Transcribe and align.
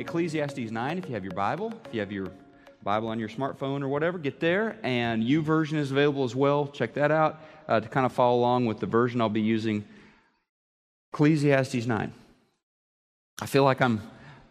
Ecclesiastes 0.00 0.70
9 0.70 0.98
if 0.98 1.06
you 1.06 1.14
have 1.14 1.24
your 1.24 1.34
Bible. 1.34 1.74
If 1.84 1.94
you 1.94 2.00
have 2.00 2.10
your 2.10 2.32
Bible 2.82 3.08
on 3.08 3.18
your 3.18 3.28
smartphone 3.28 3.82
or 3.82 3.88
whatever, 3.88 4.16
get 4.16 4.40
there. 4.40 4.78
And 4.82 5.22
YouVersion 5.22 5.74
is 5.74 5.90
available 5.90 6.24
as 6.24 6.34
well. 6.34 6.68
Check 6.68 6.94
that 6.94 7.10
out 7.10 7.40
uh, 7.68 7.80
to 7.80 7.88
kind 7.88 8.06
of 8.06 8.12
follow 8.12 8.38
along 8.38 8.64
with 8.64 8.80
the 8.80 8.86
version 8.86 9.20
I'll 9.20 9.28
be 9.28 9.42
using. 9.42 9.84
Ecclesiastes 11.12 11.86
9. 11.86 12.12
I 13.42 13.46
feel 13.46 13.62
like 13.62 13.82
I'm 13.82 14.00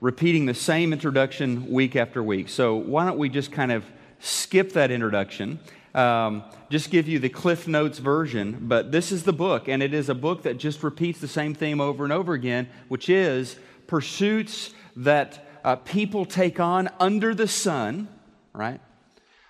repeating 0.01 0.45
the 0.45 0.53
same 0.53 0.93
introduction 0.93 1.71
week 1.71 1.95
after 1.95 2.21
week. 2.21 2.47
So 2.49 2.75
why 2.75 3.05
don't 3.05 3.17
we 3.17 3.27
just 3.27 3.51
kind 3.51 3.71
of 3.71 3.83
skip 4.19 4.73
that 4.73 4.91
introduction? 4.91 5.59
Um, 5.95 6.43
just 6.69 6.91
give 6.91 7.07
you 7.07 7.17
the 7.17 7.29
Cliff 7.29 7.67
Notes 7.67 7.97
version, 7.97 8.57
but 8.61 8.91
this 8.91 9.11
is 9.11 9.23
the 9.23 9.33
book, 9.33 9.67
and 9.67 9.81
it 9.81 9.95
is 9.95 10.09
a 10.09 10.15
book 10.15 10.43
that 10.43 10.59
just 10.59 10.83
repeats 10.83 11.19
the 11.19 11.27
same 11.27 11.55
theme 11.55 11.81
over 11.81 12.03
and 12.03 12.13
over 12.13 12.33
again, 12.33 12.69
which 12.87 13.09
is 13.09 13.55
pursuits 13.87 14.69
that 14.95 15.45
uh, 15.63 15.75
people 15.77 16.25
take 16.25 16.59
on 16.59 16.89
under 16.99 17.33
the 17.33 17.47
sun, 17.47 18.07
right? 18.53 18.79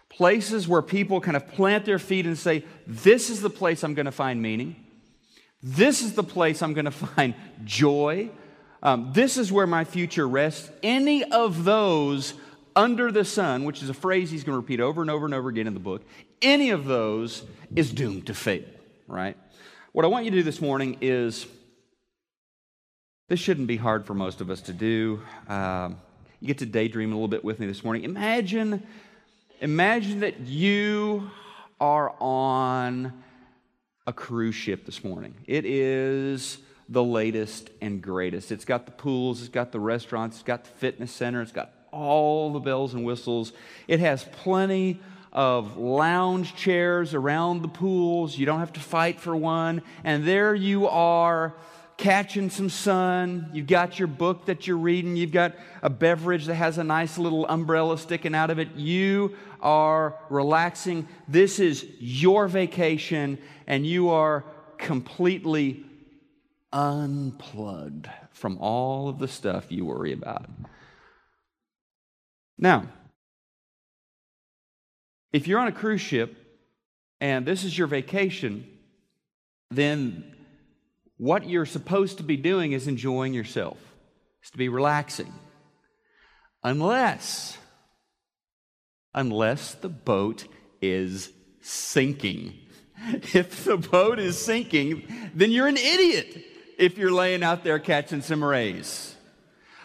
Places 0.10 0.68
where 0.68 0.82
people 0.82 1.22
kind 1.22 1.38
of 1.38 1.48
plant 1.50 1.86
their 1.86 2.00
feet 2.00 2.26
and 2.26 2.38
say, 2.38 2.66
This 2.88 3.30
is 3.30 3.42
the 3.42 3.50
place 3.50 3.84
I'm 3.84 3.94
going 3.94 4.06
to 4.06 4.12
find 4.12 4.42
meaning. 4.42 4.76
This 5.62 6.02
is 6.02 6.14
the 6.14 6.24
place 6.24 6.62
I'm 6.62 6.74
going 6.74 6.86
to 6.86 6.92
find 6.92 7.36
joy. 7.64 8.30
Um, 8.82 9.12
this 9.14 9.38
is 9.38 9.52
where 9.52 9.68
my 9.68 9.84
future 9.84 10.28
rests. 10.28 10.70
Any 10.82 11.24
of 11.24 11.64
those 11.64 12.34
under 12.76 13.12
the 13.12 13.26
sun, 13.26 13.66
which 13.66 13.84
is 13.84 13.90
a 13.90 13.94
phrase 13.94 14.32
he's 14.32 14.44
going 14.44 14.54
to 14.54 14.62
repeat 14.62 14.80
over 14.80 15.02
and 15.02 15.12
over 15.12 15.26
and 15.26 15.34
over 15.34 15.50
again 15.50 15.68
in 15.68 15.74
the 15.74 15.80
book, 15.80 16.04
any 16.42 16.70
of 16.70 16.86
those 16.86 17.44
is 17.76 17.92
doomed 17.92 18.28
to 18.28 18.34
fail, 18.34 18.64
right? 19.08 19.36
What 19.92 20.06
I 20.06 20.08
want 20.08 20.26
you 20.26 20.32
to 20.32 20.38
do 20.38 20.44
this 20.44 20.62
morning 20.62 20.98
is 21.02 21.46
this 23.30 23.40
shouldn't 23.40 23.68
be 23.68 23.78
hard 23.78 24.06
for 24.06 24.16
most 24.16 24.42
of 24.42 24.50
us 24.50 24.60
to 24.62 24.74
do. 24.74 25.22
Um, 25.48 25.98
you 26.42 26.48
get 26.48 26.58
to 26.58 26.66
daydream 26.66 27.12
a 27.12 27.16
little 27.16 27.28
bit 27.28 27.46
with 27.46 27.60
me 27.60 27.68
this 27.68 27.84
morning. 27.84 28.04
Imagine, 28.04 28.86
imagine 29.62 30.22
that 30.22 30.40
you 30.42 31.30
are 31.80 32.16
on 32.20 33.14
a 34.08 34.12
cruise 34.12 34.56
ship 34.56 34.86
this 34.86 35.04
morning. 35.04 35.36
It 35.46 35.64
is 35.66 36.58
the 36.90 37.04
latest 37.04 37.70
and 37.82 38.02
greatest. 38.02 38.52
It's 38.52 38.66
got 38.66 38.88
the 38.88 38.92
pools, 38.92 39.42
it's 39.42 39.50
got 39.50 39.72
the 39.72 39.80
restaurants, 39.80 40.38
it's 40.38 40.44
got 40.44 40.64
the 40.64 40.72
fitness 40.72 41.12
center, 41.12 41.44
it's 41.44 41.52
got 41.52 41.72
all 41.92 42.52
the 42.52 42.60
bells 42.60 42.96
and 42.96 43.06
whistles. 43.06 43.54
It 43.88 44.00
has 44.00 44.24
plenty 44.24 45.00
of 45.32 45.78
lounge 45.78 46.56
chairs 46.56 47.14
around 47.14 47.62
the 47.62 47.68
pools. 47.68 48.40
You 48.40 48.48
don't 48.48 48.60
have 48.60 48.74
to 48.74 48.80
fight 48.80 49.20
for 49.20 49.36
one. 49.36 49.84
And 50.04 50.28
there 50.28 50.56
you 50.56 50.88
are 50.88 51.54
catching 52.00 52.50
some 52.50 52.70
sun. 52.70 53.50
You've 53.54 53.68
got 53.68 54.00
your 54.00 54.08
book 54.08 54.46
that 54.46 54.66
you're 54.66 54.78
reading. 54.78 55.18
You've 55.18 55.34
got 55.34 55.54
a 55.84 55.90
beverage 55.90 56.46
that 56.46 56.56
has 56.56 56.78
a 56.78 56.84
nice 56.84 57.18
little 57.18 57.46
umbrella 57.46 57.98
sticking 57.98 58.34
out 58.34 58.50
of 58.50 58.58
it. 58.58 58.70
You 58.76 59.36
are 59.60 60.16
relaxing. 60.30 61.08
This 61.28 61.60
is 61.60 61.86
your 62.00 62.48
vacation, 62.48 63.38
and 63.68 63.86
you 63.86 64.10
are 64.10 64.46
completely 64.78 65.84
unplugged 66.72 68.08
from 68.32 68.58
all 68.60 69.10
of 69.10 69.20
the 69.20 69.28
stuff 69.28 69.70
you 69.70 69.86
worry 69.86 70.14
about. 70.14 70.50
Now, 72.58 72.88
if 75.34 75.48
you're 75.48 75.60
on 75.60 75.68
a 75.68 75.74
cruise 75.74 76.02
ship 76.02 76.36
and 77.20 77.46
this 77.46 77.66
is 77.66 77.78
your 77.78 77.88
vacation, 77.88 78.66
then 79.70 80.34
what 81.20 81.48
you're 81.48 81.66
supposed 81.66 82.18
to 82.18 82.24
be 82.24 82.38
doing 82.38 82.72
is 82.72 82.88
enjoying 82.88 83.34
yourself, 83.34 83.78
is 84.42 84.50
to 84.52 84.58
be 84.58 84.70
relaxing. 84.70 85.32
Unless, 86.64 87.58
unless 89.14 89.74
the 89.76 89.90
boat 89.90 90.48
is 90.82 91.32
sinking. 91.62 92.54
If 93.34 93.64
the 93.64 93.78
boat 93.78 94.20
is 94.20 94.38
sinking, 94.38 95.32
then 95.34 95.52
you're 95.52 95.68
an 95.68 95.78
idiot 95.78 96.44
if 96.78 96.98
you're 96.98 97.12
laying 97.12 97.44
out 97.44 97.64
there 97.64 97.80
catching 97.80 98.22
some 98.22 98.44
rays. 98.44 99.16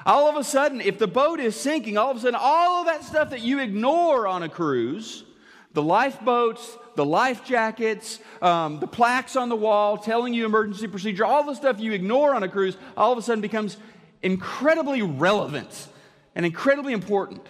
All 0.04 0.28
of 0.28 0.36
a 0.36 0.42
sudden, 0.42 0.80
if 0.80 0.98
the 0.98 1.06
boat 1.06 1.38
is 1.38 1.54
sinking, 1.54 1.96
all 1.96 2.10
of 2.10 2.16
a 2.16 2.20
sudden, 2.20 2.38
all 2.40 2.80
of 2.80 2.86
that 2.86 3.04
stuff 3.04 3.30
that 3.30 3.40
you 3.40 3.60
ignore 3.60 4.26
on 4.26 4.42
a 4.42 4.48
cruise, 4.48 5.22
the 5.74 5.82
lifeboats, 5.82 6.76
the 6.96 7.04
life 7.04 7.44
jackets, 7.44 8.20
um, 8.42 8.80
the 8.80 8.86
plaques 8.86 9.36
on 9.36 9.48
the 9.48 9.56
wall 9.56 9.98
telling 9.98 10.34
you 10.34 10.44
emergency 10.46 10.88
procedure, 10.88 11.24
all 11.24 11.44
the 11.44 11.54
stuff 11.54 11.80
you 11.80 11.92
ignore 11.92 12.34
on 12.34 12.42
a 12.42 12.48
cruise, 12.48 12.76
all 12.96 13.12
of 13.12 13.18
a 13.18 13.22
sudden 13.22 13.40
becomes 13.40 13.76
incredibly 14.22 15.02
relevant 15.02 15.88
and 16.34 16.46
incredibly 16.46 16.92
important. 16.92 17.46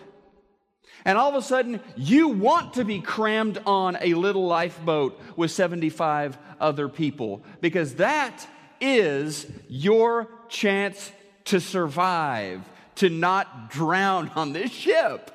And 1.05 1.19
all 1.19 1.29
of 1.29 1.35
a 1.35 1.43
sudden, 1.43 1.81
you 1.97 2.29
want 2.29 2.75
to 2.75 2.85
be 2.85 3.01
crammed 3.01 3.61
on 3.67 3.99
a 4.01 4.15
little 4.15 4.47
lifeboat 4.47 5.21
with 5.37 5.51
75 5.51 6.39
other 6.61 6.89
people 6.89 7.43
because 7.61 7.97
that 7.97 8.47
is 8.81 9.47
your 9.69 10.29
chance 10.49 11.13
to 11.45 11.61
survive, 11.61 12.63
to 12.97 13.11
not 13.11 13.71
drown 13.71 14.31
on 14.35 14.53
this 14.55 14.71
ship. 14.71 15.31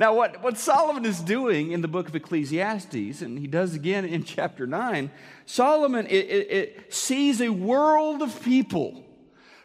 Now, 0.00 0.14
what, 0.14 0.42
what 0.42 0.56
Solomon 0.56 1.04
is 1.04 1.20
doing 1.20 1.72
in 1.72 1.82
the 1.82 1.86
book 1.86 2.08
of 2.08 2.16
Ecclesiastes, 2.16 3.20
and 3.20 3.38
he 3.38 3.46
does 3.46 3.74
again 3.74 4.06
in 4.06 4.24
chapter 4.24 4.66
9, 4.66 5.10
Solomon 5.44 6.06
it, 6.06 6.24
it, 6.24 6.50
it 6.50 6.94
sees 6.94 7.42
a 7.42 7.50
world 7.50 8.22
of 8.22 8.42
people 8.42 9.04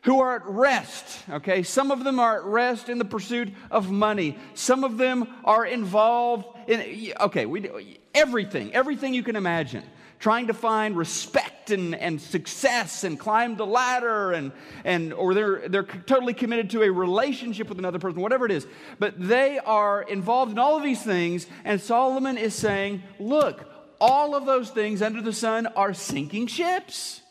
who 0.01 0.19
are 0.19 0.35
at 0.35 0.45
rest. 0.45 1.19
Okay, 1.29 1.63
some 1.63 1.89
of 1.89 2.03
them 2.03 2.19
are 2.19 2.39
at 2.39 2.43
rest 2.43 2.89
in 2.89 2.97
the 2.97 3.05
pursuit 3.05 3.47
of 3.71 3.89
money. 3.89 4.37
Some 4.55 4.83
of 4.83 4.97
them 4.97 5.25
are 5.45 5.65
involved 5.65 6.45
in 6.67 7.13
okay, 7.21 7.45
we 7.45 7.97
everything, 8.13 8.73
everything 8.73 9.13
you 9.13 9.23
can 9.23 9.37
imagine 9.37 9.83
trying 10.19 10.47
to 10.47 10.53
find 10.53 10.95
respect 10.95 11.71
and, 11.71 11.95
and 11.95 12.21
success 12.21 13.03
and 13.03 13.19
climb 13.19 13.55
the 13.55 13.65
ladder 13.65 14.31
and, 14.31 14.51
and 14.83 15.13
or 15.13 15.33
they're, 15.33 15.67
they're 15.67 15.83
totally 15.83 16.33
committed 16.33 16.69
to 16.71 16.83
a 16.83 16.89
relationship 16.89 17.69
with 17.69 17.79
another 17.79 17.99
person, 17.99 18.21
whatever 18.21 18.45
it 18.45 18.51
is. 18.51 18.67
But 18.99 19.15
they 19.19 19.59
are 19.59 20.01
involved 20.01 20.51
in 20.51 20.59
all 20.59 20.77
of 20.77 20.83
these 20.83 21.01
things, 21.01 21.47
and 21.63 21.79
Solomon 21.81 22.37
is 22.37 22.53
saying, 22.53 23.03
look, 23.19 23.69
all 23.99 24.35
of 24.35 24.45
those 24.45 24.69
things 24.69 25.01
under 25.01 25.21
the 25.21 25.33
sun 25.33 25.67
are 25.67 25.93
sinking 25.93 26.47
ships. 26.47 27.21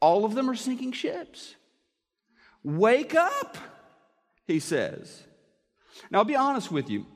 All 0.00 0.24
of 0.24 0.34
them 0.34 0.50
are 0.50 0.54
sinking 0.54 0.92
ships. 0.92 1.54
Wake 2.62 3.14
up, 3.14 3.56
he 4.46 4.60
says. 4.60 5.22
Now, 6.10 6.18
I'll 6.18 6.24
be 6.24 6.36
honest 6.36 6.70
with 6.70 6.90
you. 6.90 7.06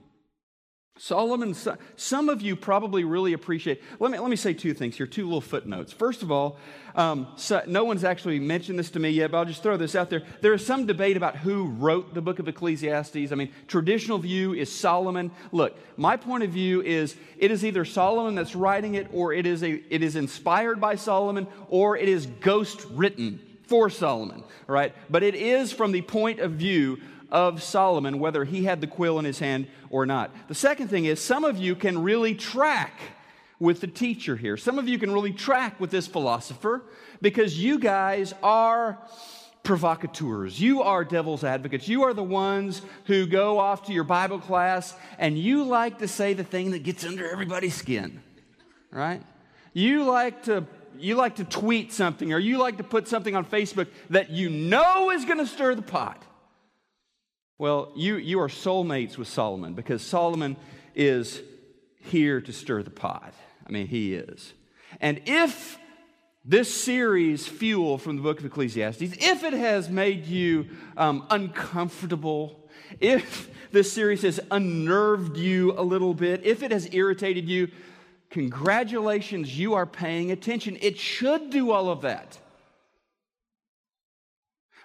Solomon, 0.98 1.54
some 1.96 2.28
of 2.28 2.42
you 2.42 2.56
probably 2.56 3.04
really 3.04 3.32
appreciate. 3.32 3.80
Let 4.00 4.10
me, 4.10 4.18
let 4.18 4.28
me 4.28 4.36
say 4.36 4.52
two 4.52 4.74
things 4.74 4.96
here, 4.96 5.06
two 5.06 5.24
little 5.24 5.40
footnotes. 5.40 5.92
First 5.92 6.22
of 6.22 6.32
all, 6.32 6.58
um, 6.96 7.28
so 7.36 7.62
no 7.68 7.84
one's 7.84 8.02
actually 8.02 8.40
mentioned 8.40 8.80
this 8.80 8.90
to 8.90 8.98
me 8.98 9.10
yet, 9.10 9.30
but 9.30 9.38
I'll 9.38 9.44
just 9.44 9.62
throw 9.62 9.76
this 9.76 9.94
out 9.94 10.10
there. 10.10 10.24
There 10.40 10.52
is 10.52 10.66
some 10.66 10.86
debate 10.86 11.16
about 11.16 11.36
who 11.36 11.66
wrote 11.66 12.14
the 12.14 12.20
book 12.20 12.40
of 12.40 12.48
Ecclesiastes. 12.48 13.30
I 13.30 13.34
mean, 13.36 13.52
traditional 13.68 14.18
view 14.18 14.54
is 14.54 14.72
Solomon. 14.72 15.30
Look, 15.52 15.78
my 15.96 16.16
point 16.16 16.42
of 16.42 16.50
view 16.50 16.82
is 16.82 17.14
it 17.38 17.52
is 17.52 17.64
either 17.64 17.84
Solomon 17.84 18.34
that's 18.34 18.56
writing 18.56 18.96
it, 18.96 19.06
or 19.12 19.32
it 19.32 19.46
is, 19.46 19.62
a, 19.62 19.80
it 19.90 20.02
is 20.02 20.16
inspired 20.16 20.80
by 20.80 20.96
Solomon, 20.96 21.46
or 21.68 21.96
it 21.96 22.08
is 22.08 22.26
ghost 22.26 22.84
written 22.90 23.40
for 23.68 23.88
Solomon, 23.88 24.42
right? 24.66 24.94
But 25.08 25.22
it 25.22 25.36
is 25.36 25.72
from 25.72 25.92
the 25.92 26.02
point 26.02 26.40
of 26.40 26.52
view 26.52 26.98
of 27.30 27.62
Solomon, 27.62 28.18
whether 28.18 28.44
he 28.44 28.64
had 28.64 28.80
the 28.80 28.86
quill 28.86 29.18
in 29.18 29.24
his 29.24 29.38
hand 29.38 29.68
or 29.90 30.06
not. 30.06 30.30
The 30.48 30.54
second 30.54 30.88
thing 30.88 31.04
is, 31.04 31.20
some 31.20 31.44
of 31.44 31.58
you 31.58 31.74
can 31.74 32.02
really 32.02 32.34
track 32.34 32.98
with 33.60 33.80
the 33.80 33.86
teacher 33.86 34.36
here. 34.36 34.56
Some 34.56 34.78
of 34.78 34.88
you 34.88 34.98
can 34.98 35.12
really 35.12 35.32
track 35.32 35.80
with 35.80 35.90
this 35.90 36.06
philosopher 36.06 36.82
because 37.20 37.58
you 37.58 37.78
guys 37.78 38.32
are 38.42 38.98
provocateurs. 39.62 40.60
You 40.60 40.82
are 40.82 41.04
devil's 41.04 41.44
advocates. 41.44 41.88
You 41.88 42.04
are 42.04 42.14
the 42.14 42.22
ones 42.22 42.80
who 43.04 43.26
go 43.26 43.58
off 43.58 43.86
to 43.86 43.92
your 43.92 44.04
Bible 44.04 44.38
class 44.38 44.94
and 45.18 45.38
you 45.38 45.64
like 45.64 45.98
to 45.98 46.08
say 46.08 46.32
the 46.32 46.44
thing 46.44 46.70
that 46.70 46.84
gets 46.84 47.04
under 47.04 47.28
everybody's 47.28 47.74
skin, 47.74 48.22
right? 48.90 49.22
You 49.74 50.04
like 50.04 50.44
to 50.44 50.64
you 50.98 51.14
like 51.14 51.36
to 51.36 51.44
tweet 51.44 51.92
something 51.92 52.32
or 52.32 52.38
you 52.38 52.58
like 52.58 52.78
to 52.78 52.82
put 52.82 53.06
something 53.06 53.36
on 53.36 53.44
Facebook 53.44 53.88
that 54.10 54.30
you 54.30 54.48
know 54.48 55.10
is 55.10 55.24
going 55.24 55.38
to 55.38 55.46
stir 55.46 55.74
the 55.74 55.82
pot. 55.82 56.22
Well, 57.58 57.90
you, 57.96 58.16
you 58.16 58.40
are 58.40 58.48
soulmates 58.48 59.18
with 59.18 59.26
Solomon 59.26 59.74
because 59.74 60.00
Solomon 60.00 60.56
is 60.94 61.42
here 62.00 62.40
to 62.40 62.52
stir 62.52 62.84
the 62.84 62.90
pot. 62.90 63.34
I 63.66 63.72
mean, 63.72 63.88
he 63.88 64.14
is. 64.14 64.54
And 65.00 65.20
if 65.26 65.76
this 66.44 66.72
series, 66.72 67.48
Fuel 67.48 67.98
from 67.98 68.16
the 68.16 68.22
book 68.22 68.38
of 68.38 68.46
Ecclesiastes, 68.46 69.02
if 69.02 69.42
it 69.42 69.52
has 69.54 69.88
made 69.90 70.26
you 70.26 70.68
um, 70.96 71.26
uncomfortable, 71.30 72.70
if 73.00 73.50
this 73.72 73.92
series 73.92 74.22
has 74.22 74.38
unnerved 74.52 75.36
you 75.36 75.72
a 75.72 75.82
little 75.82 76.14
bit, 76.14 76.46
if 76.46 76.62
it 76.62 76.70
has 76.70 76.88
irritated 76.94 77.48
you, 77.48 77.68
congratulations, 78.30 79.58
you 79.58 79.74
are 79.74 79.84
paying 79.84 80.30
attention. 80.30 80.78
It 80.80 80.96
should 80.96 81.50
do 81.50 81.72
all 81.72 81.90
of 81.90 82.02
that. 82.02 82.38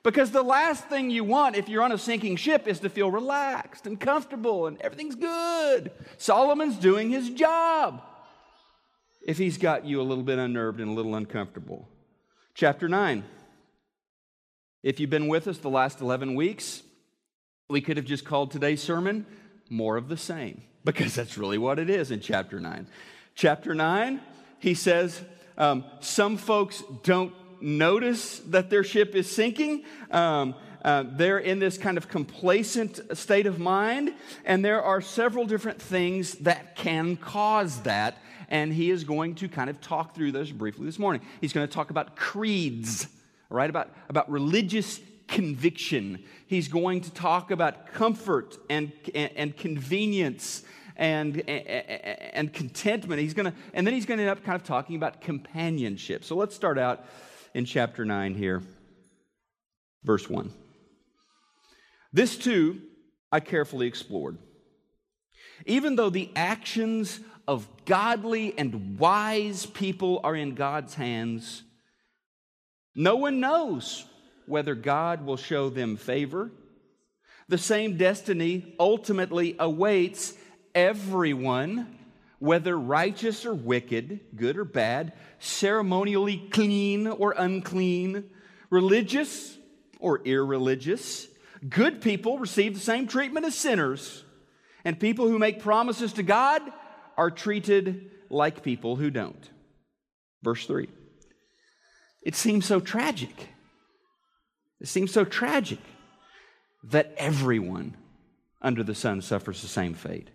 Because 0.03 0.31
the 0.31 0.43
last 0.43 0.89
thing 0.89 1.09
you 1.09 1.23
want 1.23 1.55
if 1.55 1.69
you're 1.69 1.81
on 1.81 1.93
a 1.93 1.97
sinking 1.97 2.35
ship 2.35 2.67
is 2.67 2.81
to 2.81 2.89
feel 2.89 3.09
relaxed 3.09 3.87
and 3.87 3.97
comfortable 3.97 4.67
and 4.67 4.79
everything's 4.81 5.15
good. 5.15 5.91
Solomon's 6.17 6.75
doing 6.75 7.09
his 7.09 7.29
job 7.29 8.03
if 9.25 9.37
he's 9.37 9.57
got 9.57 9.85
you 9.85 10.01
a 10.01 10.03
little 10.03 10.23
bit 10.23 10.37
unnerved 10.37 10.81
and 10.81 10.89
a 10.89 10.93
little 10.93 11.15
uncomfortable. 11.15 11.87
Chapter 12.53 12.89
9. 12.89 13.23
If 14.83 14.99
you've 14.99 15.09
been 15.09 15.29
with 15.29 15.47
us 15.47 15.57
the 15.57 15.69
last 15.69 16.01
11 16.01 16.35
weeks, 16.35 16.83
we 17.69 17.79
could 17.79 17.95
have 17.95 18.05
just 18.05 18.25
called 18.25 18.51
today's 18.51 18.83
sermon 18.83 19.25
More 19.69 19.95
of 19.95 20.09
the 20.09 20.17
Same, 20.17 20.61
because 20.83 21.15
that's 21.15 21.37
really 21.37 21.57
what 21.57 21.79
it 21.79 21.89
is 21.89 22.11
in 22.11 22.19
chapter 22.19 22.59
9. 22.59 22.87
Chapter 23.33 23.73
9, 23.73 24.19
he 24.59 24.73
says, 24.73 25.21
um, 25.57 25.85
Some 26.01 26.35
folks 26.35 26.83
don't 27.03 27.33
notice 27.63 28.39
that 28.39 28.69
their 28.69 28.83
ship 28.83 29.15
is 29.15 29.29
sinking. 29.29 29.83
Um, 30.11 30.55
uh, 30.83 31.05
they're 31.07 31.39
in 31.39 31.59
this 31.59 31.77
kind 31.77 31.97
of 31.97 32.09
complacent 32.09 32.99
state 33.17 33.45
of 33.45 33.57
mind, 33.57 34.13
and 34.43 34.63
there 34.65 34.81
are 34.81 34.99
several 34.99 35.45
different 35.45 35.81
things 35.81 36.33
that 36.39 36.75
can 36.75 37.15
cause 37.15 37.81
that. 37.81 38.17
And 38.49 38.73
he 38.73 38.91
is 38.91 39.03
going 39.03 39.35
to 39.35 39.47
kind 39.47 39.69
of 39.69 39.79
talk 39.81 40.13
through 40.13 40.33
those 40.33 40.51
briefly 40.51 40.85
this 40.85 40.99
morning. 40.99 41.21
He's 41.41 41.53
going 41.53 41.65
to 41.65 41.73
talk 41.73 41.89
about 41.89 42.15
creeds, 42.15 43.07
right? 43.49 43.69
About, 43.69 43.89
about 44.09 44.29
religious 44.29 44.99
conviction. 45.27 46.23
He's 46.45 46.67
going 46.67 47.01
to 47.01 47.11
talk 47.11 47.49
about 47.49 47.93
comfort 47.93 48.57
and, 48.69 48.91
and, 49.15 49.31
and 49.35 49.57
convenience 49.57 50.63
and, 50.97 51.41
and, 51.49 51.99
and 52.33 52.53
contentment. 52.53 53.21
He's 53.21 53.33
going 53.33 53.51
to, 53.51 53.57
and 53.73 53.87
then 53.87 53.93
he's 53.93 54.05
going 54.05 54.17
to 54.17 54.23
end 54.23 54.31
up 54.31 54.43
kind 54.43 54.55
of 54.55 54.63
talking 54.63 54.97
about 54.97 55.21
companionship. 55.21 56.23
So 56.23 56.35
let's 56.35 56.53
start 56.53 56.77
out 56.77 57.05
in 57.53 57.65
chapter 57.65 58.05
9 58.05 58.35
here, 58.35 58.61
verse 60.03 60.29
1. 60.29 60.51
This 62.11 62.37
too 62.37 62.81
I 63.31 63.39
carefully 63.39 63.87
explored. 63.87 64.37
Even 65.65 65.95
though 65.95 66.09
the 66.09 66.29
actions 66.35 67.19
of 67.47 67.67
godly 67.85 68.57
and 68.57 68.97
wise 68.99 69.65
people 69.65 70.21
are 70.23 70.35
in 70.35 70.55
God's 70.55 70.95
hands, 70.95 71.63
no 72.95 73.15
one 73.15 73.39
knows 73.39 74.05
whether 74.45 74.75
God 74.75 75.25
will 75.25 75.37
show 75.37 75.69
them 75.69 75.97
favor. 75.97 76.51
The 77.47 77.57
same 77.57 77.97
destiny 77.97 78.75
ultimately 78.79 79.55
awaits 79.59 80.33
everyone, 80.75 81.97
whether 82.39 82.77
righteous 82.77 83.45
or 83.45 83.53
wicked, 83.53 84.19
good 84.35 84.57
or 84.57 84.65
bad, 84.65 85.13
ceremonially 85.39 86.37
clean 86.51 87.07
or 87.07 87.33
unclean, 87.37 88.29
religious 88.69 89.57
or 89.99 90.21
irreligious. 90.25 91.27
Good 91.67 92.01
people 92.01 92.39
receive 92.39 92.73
the 92.73 92.79
same 92.79 93.07
treatment 93.07 93.45
as 93.45 93.55
sinners, 93.55 94.23
and 94.83 94.99
people 94.99 95.27
who 95.27 95.39
make 95.39 95.61
promises 95.61 96.13
to 96.13 96.23
God 96.23 96.61
are 97.17 97.31
treated 97.31 98.11
like 98.29 98.63
people 98.63 98.95
who 98.95 99.09
don't. 99.09 99.49
Verse 100.41 100.65
3. 100.65 100.89
It 102.23 102.35
seems 102.35 102.65
so 102.65 102.79
tragic. 102.79 103.49
It 104.81 104.87
seems 104.87 105.11
so 105.11 105.23
tragic 105.23 105.79
that 106.83 107.13
everyone 107.17 107.95
under 108.61 108.83
the 108.83 108.95
sun 108.95 109.21
suffers 109.21 109.61
the 109.61 109.67
same 109.67 109.93
fate. 109.93 110.29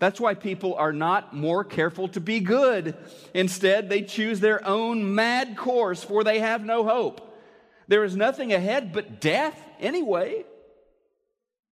That's 0.00 0.18
why 0.18 0.32
people 0.32 0.74
are 0.74 0.94
not 0.94 1.36
more 1.36 1.62
careful 1.62 2.08
to 2.08 2.20
be 2.20 2.40
good. 2.40 2.96
Instead, 3.34 3.90
they 3.90 4.00
choose 4.00 4.40
their 4.40 4.66
own 4.66 5.14
mad 5.14 5.58
course, 5.58 6.02
for 6.02 6.24
they 6.24 6.40
have 6.40 6.64
no 6.64 6.84
hope. 6.84 7.20
There 7.86 8.02
is 8.02 8.16
nothing 8.16 8.52
ahead 8.52 8.94
but 8.94 9.20
death 9.20 9.62
anyway. 9.78 10.46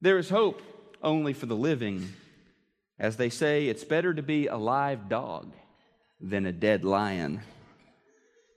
There 0.02 0.18
is 0.18 0.30
hope 0.30 0.62
only 1.02 1.32
for 1.32 1.46
the 1.46 1.56
living. 1.56 2.10
As 3.00 3.16
they 3.16 3.30
say, 3.30 3.68
it's 3.68 3.86
better 3.86 4.14
to 4.14 4.22
be 4.22 4.48
a 4.48 4.58
live 4.58 5.08
dog 5.08 5.54
than 6.20 6.46
a 6.46 6.52
dead 6.52 6.84
lion. 6.84 7.40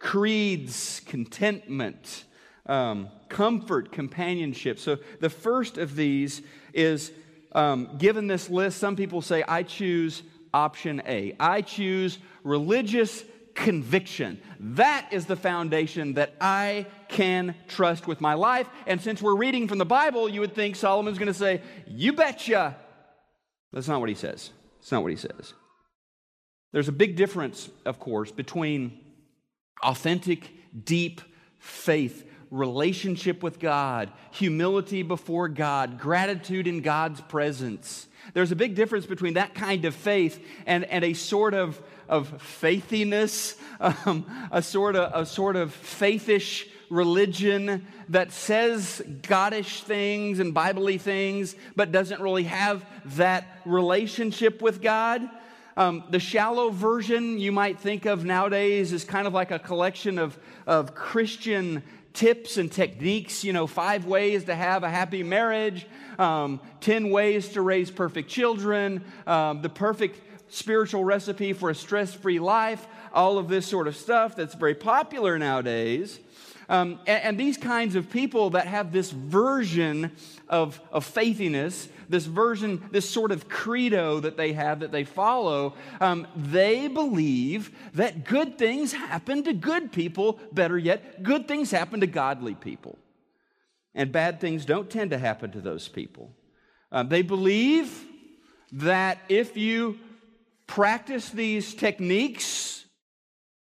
Creeds, 0.01 1.01
contentment, 1.07 2.25
um, 2.67 3.09
comfort, 3.29 3.93
companionship. 3.93 4.81
So 4.81 4.99
the 5.21 5.31
first 5.31 5.79
of 5.79 5.95
these 5.95 6.43
is 6.73 7.13
um, 7.53 7.97
given 7.99 8.27
this 8.27 8.49
list, 8.49 8.79
some 8.79 8.97
people 8.97 9.23
say, 9.23 9.43
I 9.47 9.63
choose 9.63 10.23
option 10.53 11.03
A. 11.07 11.35
I 11.39 11.63
choose 11.63 12.19
religious 12.45 13.25
conviction. 13.55 14.41
That 14.59 15.09
is 15.13 15.27
the 15.27 15.37
foundation 15.37 16.15
that 16.15 16.35
I 16.41 16.87
can 17.09 17.55
trust 17.69 18.07
with 18.07 18.21
my 18.21 18.35
life. 18.35 18.69
And 18.87 19.01
since 19.01 19.21
we're 19.21 19.37
reading 19.37 19.69
from 19.69 19.79
the 19.79 19.85
Bible, 19.85 20.29
you 20.29 20.41
would 20.41 20.55
think 20.55 20.77
Solomon's 20.77 21.19
going 21.19 21.29
to 21.29 21.35
say, 21.35 21.61
You 21.87 22.13
betcha. 22.13 22.77
That's 23.73 23.89
not 23.89 24.01
what 24.01 24.09
he 24.09 24.15
says. 24.15 24.51
It's 24.81 24.93
not 24.93 25.03
what 25.03 25.11
he 25.11 25.17
says. 25.17 25.55
There's 26.73 26.89
a 26.89 26.93
big 26.93 27.17
difference, 27.17 27.69
of 27.85 27.99
course, 27.99 28.31
between 28.31 28.99
authentic, 29.83 30.51
deep 30.85 31.21
faith 31.59 32.25
relationship 32.51 33.43
with 33.43 33.59
God, 33.59 34.11
humility 34.31 35.03
before 35.03 35.49
God, 35.49 35.99
gratitude 35.99 36.67
in 36.67 36.81
God's 36.81 37.21
presence. 37.21 38.09
There's 38.35 38.53
a 38.53 38.57
big 38.57 38.75
difference 38.75 39.07
between 39.07 39.35
that 39.35 39.55
kind 39.55 39.85
of 39.85 39.95
faith 39.95 40.45
and, 40.67 40.85
and 40.85 41.05
a 41.05 41.15
sort 41.15 41.55
of, 41.55 41.81
of 42.09 42.29
faithiness, 42.43 43.57
um, 43.81 44.27
a, 44.51 44.63
sort 44.63 44.97
of, 44.97 45.23
a 45.23 45.27
sort 45.27 45.57
of 45.57 45.75
faithish 45.75 46.67
religion 46.91 47.87
that 48.09 48.33
says 48.33 49.01
Godish 49.23 49.83
things 49.83 50.41
and 50.41 50.53
biblically 50.53 50.99
things, 50.99 51.55
but 51.77 51.93
doesn't 51.93 52.21
really 52.21 52.45
have 52.45 52.85
that 53.17 53.47
relationship 53.65 54.61
with 54.61 54.83
God. 54.83 55.23
Um, 55.77 56.05
the 56.11 56.19
shallow 56.19 56.71
version 56.71 57.39
you 57.39 57.53
might 57.53 57.79
think 57.79 58.05
of 58.05 58.25
nowadays 58.25 58.93
is 58.93 59.05
kind 59.05 59.27
of 59.27 59.33
like 59.33 59.53
a 59.53 59.59
collection 59.59 60.19
of, 60.19 60.37
of 60.67 60.95
Christian 60.95 61.83
tips 62.13 62.57
and 62.57 62.71
techniques, 62.71 63.45
you 63.45 63.53
know, 63.53 63.67
five 63.67 64.05
ways 64.05 64.45
to 64.45 64.55
have 64.55 64.83
a 64.83 64.91
happy 64.91 65.23
marriage, 65.23 65.87
um, 66.19 66.61
10 66.81 67.11
ways 67.11 67.49
to 67.51 67.63
raise 67.63 67.91
perfect 67.91 68.29
children, 68.29 69.05
um, 69.27 69.63
the 69.63 69.69
perfect 69.69 70.21
spiritual 70.53 71.05
recipe 71.05 71.53
for 71.53 71.71
a 71.71 71.75
stress 71.75 72.13
free 72.13 72.39
life, 72.39 72.87
all 73.13 73.39
of 73.39 73.49
this 73.49 73.67
sort 73.67 73.87
of 73.87 73.97
stuff 73.97 74.37
that's 74.37 74.55
very 74.55 74.75
popular 74.75 75.39
nowadays. 75.39 76.19
Um, 76.69 77.01
and, 77.07 77.25
and, 77.25 77.41
these 77.41 77.57
kinds 77.57 77.97
of 77.97 78.11
people 78.11 78.51
that 78.51 78.69
have 78.69 78.93
this 78.93 79.11
version 79.11 80.13
of, 80.49 80.81
of 80.93 81.05
faithiness, 81.05 81.89
this 82.11 82.27
version, 82.27 82.89
this 82.91 83.09
sort 83.09 83.33
of 83.33 83.49
credo 83.49 84.21
that 84.21 84.37
they 84.37 84.53
have 84.53 84.81
that 84.81 84.93
they 84.93 85.05
follow, 85.05 85.75
um, 86.01 86.27
they 86.37 86.89
believe 86.89 87.71
that 87.95 88.25
good 88.25 88.59
things 88.59 88.93
happen 88.93 89.45
to 89.45 89.53
good 89.53 89.93
people. 89.93 90.39
Better 90.53 90.77
yet, 90.77 91.23
good 91.23 91.47
things 91.49 91.71
happen 91.71 92.01
to 92.01 92.07
godly 92.07 92.55
people. 92.55 92.99
And 93.95 94.13
bad 94.13 94.41
things 94.41 94.65
don't 94.65 94.91
tend 94.91 95.11
to 95.11 95.19
happen 95.19 95.53
to 95.53 95.61
those 95.61 95.89
people. 95.89 96.31
Um, 96.93 97.09
they 97.09 97.23
believe 97.23 98.05
that 98.73 99.19
if 99.29 99.57
you 99.57 99.99
practice 100.67 101.31
these 101.31 101.75
techniques, 101.75 102.85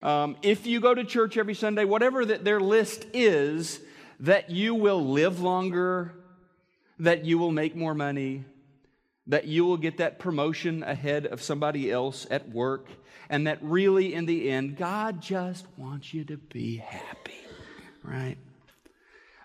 um, 0.03 0.37
if 0.43 0.67
you 0.67 0.81
go 0.81 0.95
to 0.95 1.05
church 1.05 1.37
every 1.37 1.55
Sunday, 1.55 1.85
whatever 1.85 2.25
that 2.25 2.45
their 2.45 2.61
list 2.61 3.07
is, 3.13 3.81
that 4.21 4.51
you 4.51 4.75
will 4.75 5.05
live 5.05 5.41
longer, 5.41 6.15
that 7.01 7.25
you 7.25 7.39
will 7.39 7.51
make 7.51 7.75
more 7.75 7.95
money, 7.95 8.45
that 9.27 9.47
you 9.47 9.65
will 9.65 9.79
get 9.79 9.97
that 9.97 10.19
promotion 10.19 10.83
ahead 10.83 11.27
of 11.27 11.43
somebody 11.43 11.91
else 11.91 12.27
at 12.31 12.51
work, 12.51 12.89
and 13.31 13.47
that 13.47 13.59
really, 13.63 14.13
in 14.15 14.27
the 14.27 14.51
end, 14.51 14.77
God 14.77 15.21
just 15.21 15.67
wants 15.77 16.13
you 16.13 16.25
to 16.25 16.37
be 16.37 16.77
happy, 16.77 17.33
right? 18.03 18.37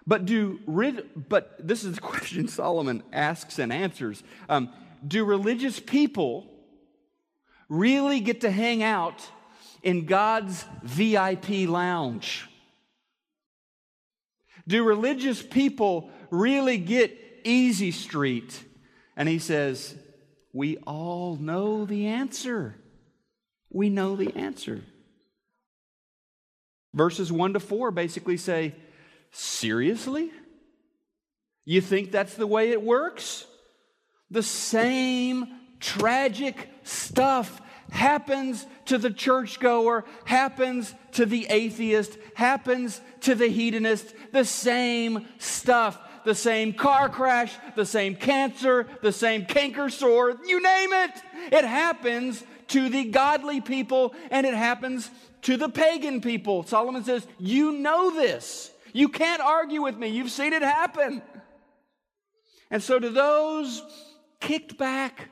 But 0.05 0.25
do 0.25 0.59
rid, 0.67 1.29
but 1.29 1.55
this 1.65 1.83
is 1.83 1.95
the 1.95 2.01
question 2.13 2.47
Solomon 2.47 3.03
asks 3.13 3.57
and 3.57 3.71
answers. 3.71 4.21
Um, 4.49 4.69
do 5.05 5.23
religious 5.23 5.79
people 5.79 6.51
really 7.69 8.19
get 8.19 8.41
to 8.41 8.51
hang 8.51 8.83
out 8.83 9.25
in 9.81 10.05
God's 10.05 10.65
VIP 10.83 11.69
lounge? 11.69 12.49
Do 14.67 14.83
religious 14.83 15.41
people 15.41 16.09
really 16.31 16.77
get 16.77 17.24
easy 17.47 17.91
street? 17.91 18.63
And 19.15 19.29
he 19.29 19.39
says, 19.39 19.95
We 20.53 20.77
all 20.77 21.37
know 21.37 21.85
the 21.85 22.07
answer. 22.07 22.75
We 23.71 23.89
know 23.89 24.15
the 24.15 24.35
answer. 24.35 24.81
Verses 26.93 27.31
1 27.31 27.53
to 27.53 27.59
4 27.59 27.91
basically 27.91 28.37
say, 28.37 28.75
Seriously? 29.31 30.31
You 31.65 31.81
think 31.81 32.11
that's 32.11 32.35
the 32.35 32.47
way 32.47 32.71
it 32.71 32.81
works? 32.81 33.45
The 34.29 34.43
same 34.43 35.47
tragic 35.79 36.69
stuff 36.83 37.61
happens 37.91 38.65
to 38.85 38.97
the 38.97 39.11
churchgoer, 39.11 40.05
happens 40.25 40.93
to 41.13 41.25
the 41.25 41.47
atheist, 41.49 42.17
happens 42.35 43.01
to 43.21 43.35
the 43.35 43.47
hedonist. 43.47 44.13
The 44.31 44.45
same 44.45 45.27
stuff, 45.37 45.99
the 46.25 46.35
same 46.35 46.73
car 46.73 47.07
crash, 47.07 47.55
the 47.75 47.85
same 47.85 48.15
cancer, 48.15 48.87
the 49.01 49.13
same 49.13 49.45
canker 49.45 49.89
sore, 49.89 50.35
you 50.45 50.61
name 50.61 50.89
it. 50.91 51.11
It 51.51 51.63
happens 51.63 52.43
to 52.69 52.89
the 52.89 53.05
godly 53.05 53.61
people 53.61 54.13
and 54.31 54.45
it 54.45 54.53
happens 54.53 55.09
to 55.43 55.55
the 55.55 55.69
pagan 55.69 56.21
people. 56.21 56.63
Solomon 56.63 57.03
says, 57.03 57.25
You 57.37 57.71
know 57.71 58.13
this. 58.13 58.71
You 58.91 59.09
can't 59.09 59.41
argue 59.41 59.81
with 59.81 59.97
me. 59.97 60.07
You've 60.07 60.31
seen 60.31 60.53
it 60.53 60.61
happen. 60.61 61.21
And 62.71 62.81
so, 62.81 62.97
to 62.97 63.09
those 63.09 63.83
kicked 64.39 64.77
back, 64.77 65.29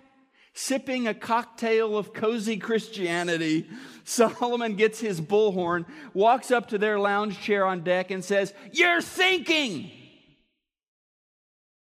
sipping 0.54 1.08
a 1.08 1.14
cocktail 1.14 1.98
of 1.98 2.14
cozy 2.14 2.58
Christianity, 2.58 3.68
Solomon 4.04 4.76
gets 4.76 5.00
his 5.00 5.20
bullhorn, 5.20 5.86
walks 6.14 6.52
up 6.52 6.70
to 6.70 6.78
their 6.78 7.00
lounge 7.00 7.40
chair 7.40 7.66
on 7.66 7.84
deck, 7.84 8.12
and 8.12 8.24
says, 8.24 8.54
You're 8.72 9.02
sinking! 9.02 10.03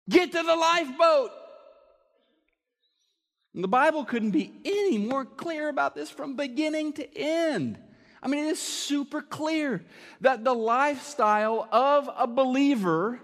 Get 0.09 0.33
to 0.33 0.43
the 0.43 0.57
lifeboat! 0.57 1.31
And 3.55 3.65
the 3.65 3.69
Bible 3.69 4.05
couldn't 4.05 4.33
be 4.33 4.53
any 4.65 4.99
more 4.99 5.25
clear 5.25 5.69
about 5.69 5.95
this 5.95 6.11
from 6.11 6.37
beginning 6.37 6.93
to 6.95 7.19
end. 7.19 7.79
I 8.23 8.29
mean, 8.29 8.45
it 8.45 8.49
is 8.49 8.61
super 8.61 9.23
clear 9.23 9.83
that 10.21 10.45
the 10.45 10.55
lifestyle 10.55 11.67
of 11.73 12.11
a 12.19 12.27
believer, 12.27 13.19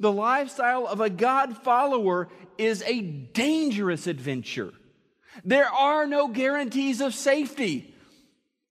the 0.00 0.10
lifestyle 0.10 0.86
of 0.86 1.00
a 1.00 1.10
God 1.10 1.58
follower, 1.58 2.28
is 2.56 2.82
a 2.86 3.00
dangerous 3.00 4.06
adventure. 4.06 4.72
There 5.44 5.68
are 5.68 6.06
no 6.06 6.28
guarantees 6.28 7.00
of 7.00 7.14
safety. 7.14 7.94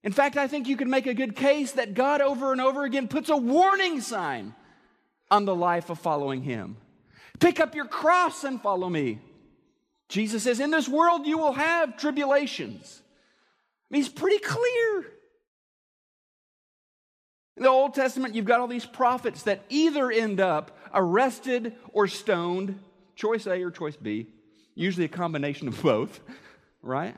In 0.02 0.12
fact, 0.12 0.36
I 0.36 0.48
think 0.48 0.66
you 0.66 0.76
can 0.76 0.90
make 0.90 1.06
a 1.06 1.14
good 1.14 1.36
case 1.36 1.72
that 1.72 1.94
God 1.94 2.20
over 2.20 2.50
and 2.50 2.60
over 2.60 2.84
again 2.84 3.06
puts 3.06 3.28
a 3.28 3.36
warning 3.36 4.00
sign 4.00 4.54
on 5.30 5.44
the 5.44 5.54
life 5.54 5.90
of 5.90 5.98
following 5.98 6.42
Him. 6.42 6.76
Pick 7.44 7.60
up 7.60 7.74
your 7.74 7.84
cross 7.84 8.42
and 8.44 8.58
follow 8.58 8.88
me. 8.88 9.18
Jesus 10.08 10.44
says, 10.44 10.60
In 10.60 10.70
this 10.70 10.88
world 10.88 11.26
you 11.26 11.36
will 11.36 11.52
have 11.52 11.98
tribulations. 11.98 13.02
I 13.02 13.84
mean, 13.90 14.02
he's 14.02 14.10
pretty 14.10 14.38
clear. 14.38 15.04
In 17.58 17.64
the 17.64 17.68
Old 17.68 17.92
Testament, 17.92 18.34
you've 18.34 18.46
got 18.46 18.60
all 18.60 18.66
these 18.66 18.86
prophets 18.86 19.42
that 19.42 19.62
either 19.68 20.10
end 20.10 20.40
up 20.40 20.74
arrested 20.94 21.74
or 21.92 22.08
stoned, 22.08 22.80
choice 23.14 23.46
A 23.46 23.62
or 23.62 23.70
choice 23.70 23.96
B, 23.96 24.26
usually 24.74 25.04
a 25.04 25.08
combination 25.08 25.68
of 25.68 25.82
both, 25.82 26.20
right? 26.82 27.14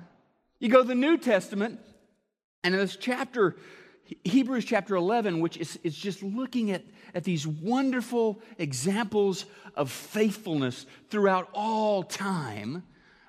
You 0.58 0.70
go 0.70 0.82
to 0.82 0.88
the 0.88 0.96
New 0.96 1.18
Testament, 1.18 1.78
and 2.64 2.74
in 2.74 2.80
this 2.80 2.96
chapter, 2.96 3.54
Hebrews 4.24 4.64
chapter 4.64 4.94
11, 4.94 5.40
which 5.40 5.56
is, 5.56 5.78
is 5.82 5.96
just 5.96 6.22
looking 6.22 6.70
at, 6.70 6.84
at 7.14 7.24
these 7.24 7.46
wonderful 7.46 8.40
examples 8.58 9.46
of 9.74 9.90
faithfulness 9.90 10.86
throughout 11.10 11.48
all 11.52 12.02
time. 12.02 12.84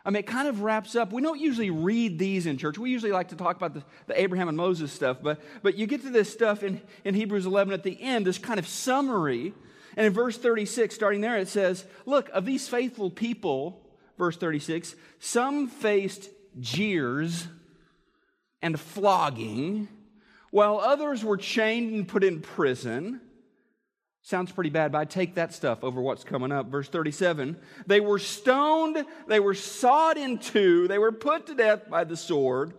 I 0.05 0.09
mean, 0.09 0.21
it 0.21 0.27
kind 0.27 0.47
of 0.47 0.61
wraps 0.61 0.95
up. 0.95 1.11
We 1.11 1.21
don't 1.21 1.39
usually 1.39 1.69
read 1.69 2.17
these 2.17 2.45
in 2.45 2.57
church. 2.57 2.77
We 2.77 2.91
usually 2.91 3.11
like 3.11 3.29
to 3.29 3.35
talk 3.35 3.57
about 3.57 3.73
the, 3.73 3.83
the 4.05 4.19
Abraham 4.19 4.47
and 4.47 4.55
Moses 4.55 4.91
stuff, 4.91 5.17
but, 5.21 5.41
but 5.63 5.75
you 5.75 5.85
get 5.85 6.03
to 6.03 6.09
this 6.09 6.31
stuff 6.31 6.63
in, 6.63 6.79
in 7.03 7.13
Hebrews 7.13 7.45
11 7.45 7.73
at 7.73 7.83
the 7.83 8.01
end, 8.01 8.25
this 8.25 8.37
kind 8.37 8.59
of 8.59 8.67
summary. 8.67 9.53
And 9.97 10.05
in 10.05 10.13
verse 10.13 10.37
36, 10.37 10.93
starting 10.93 11.21
there, 11.21 11.37
it 11.37 11.49
says, 11.49 11.85
Look, 12.05 12.29
of 12.29 12.45
these 12.45 12.69
faithful 12.69 13.09
people, 13.09 13.81
verse 14.17 14.37
36, 14.37 14.95
some 15.19 15.67
faced 15.67 16.29
jeers 16.59 17.47
and 18.61 18.79
flogging, 18.79 19.89
while 20.57 20.79
others 20.79 21.23
were 21.23 21.37
chained 21.37 21.93
and 21.93 22.07
put 22.07 22.23
in 22.23 22.41
prison. 22.41 23.21
Sounds 24.23 24.51
pretty 24.51 24.71
bad, 24.71 24.91
but 24.91 24.97
I 24.97 25.05
take 25.05 25.35
that 25.35 25.53
stuff 25.53 25.83
over 25.83 26.01
what's 26.01 26.23
coming 26.23 26.51
up. 26.51 26.65
Verse 26.71 26.89
37 26.89 27.55
They 27.85 27.99
were 27.99 28.17
stoned, 28.17 29.05
they 29.27 29.39
were 29.39 29.53
sawed 29.53 30.17
in 30.17 30.39
two, 30.39 30.87
they 30.87 30.97
were 30.97 31.11
put 31.11 31.45
to 31.45 31.53
death 31.53 31.87
by 31.87 32.05
the 32.05 32.17
sword. 32.17 32.73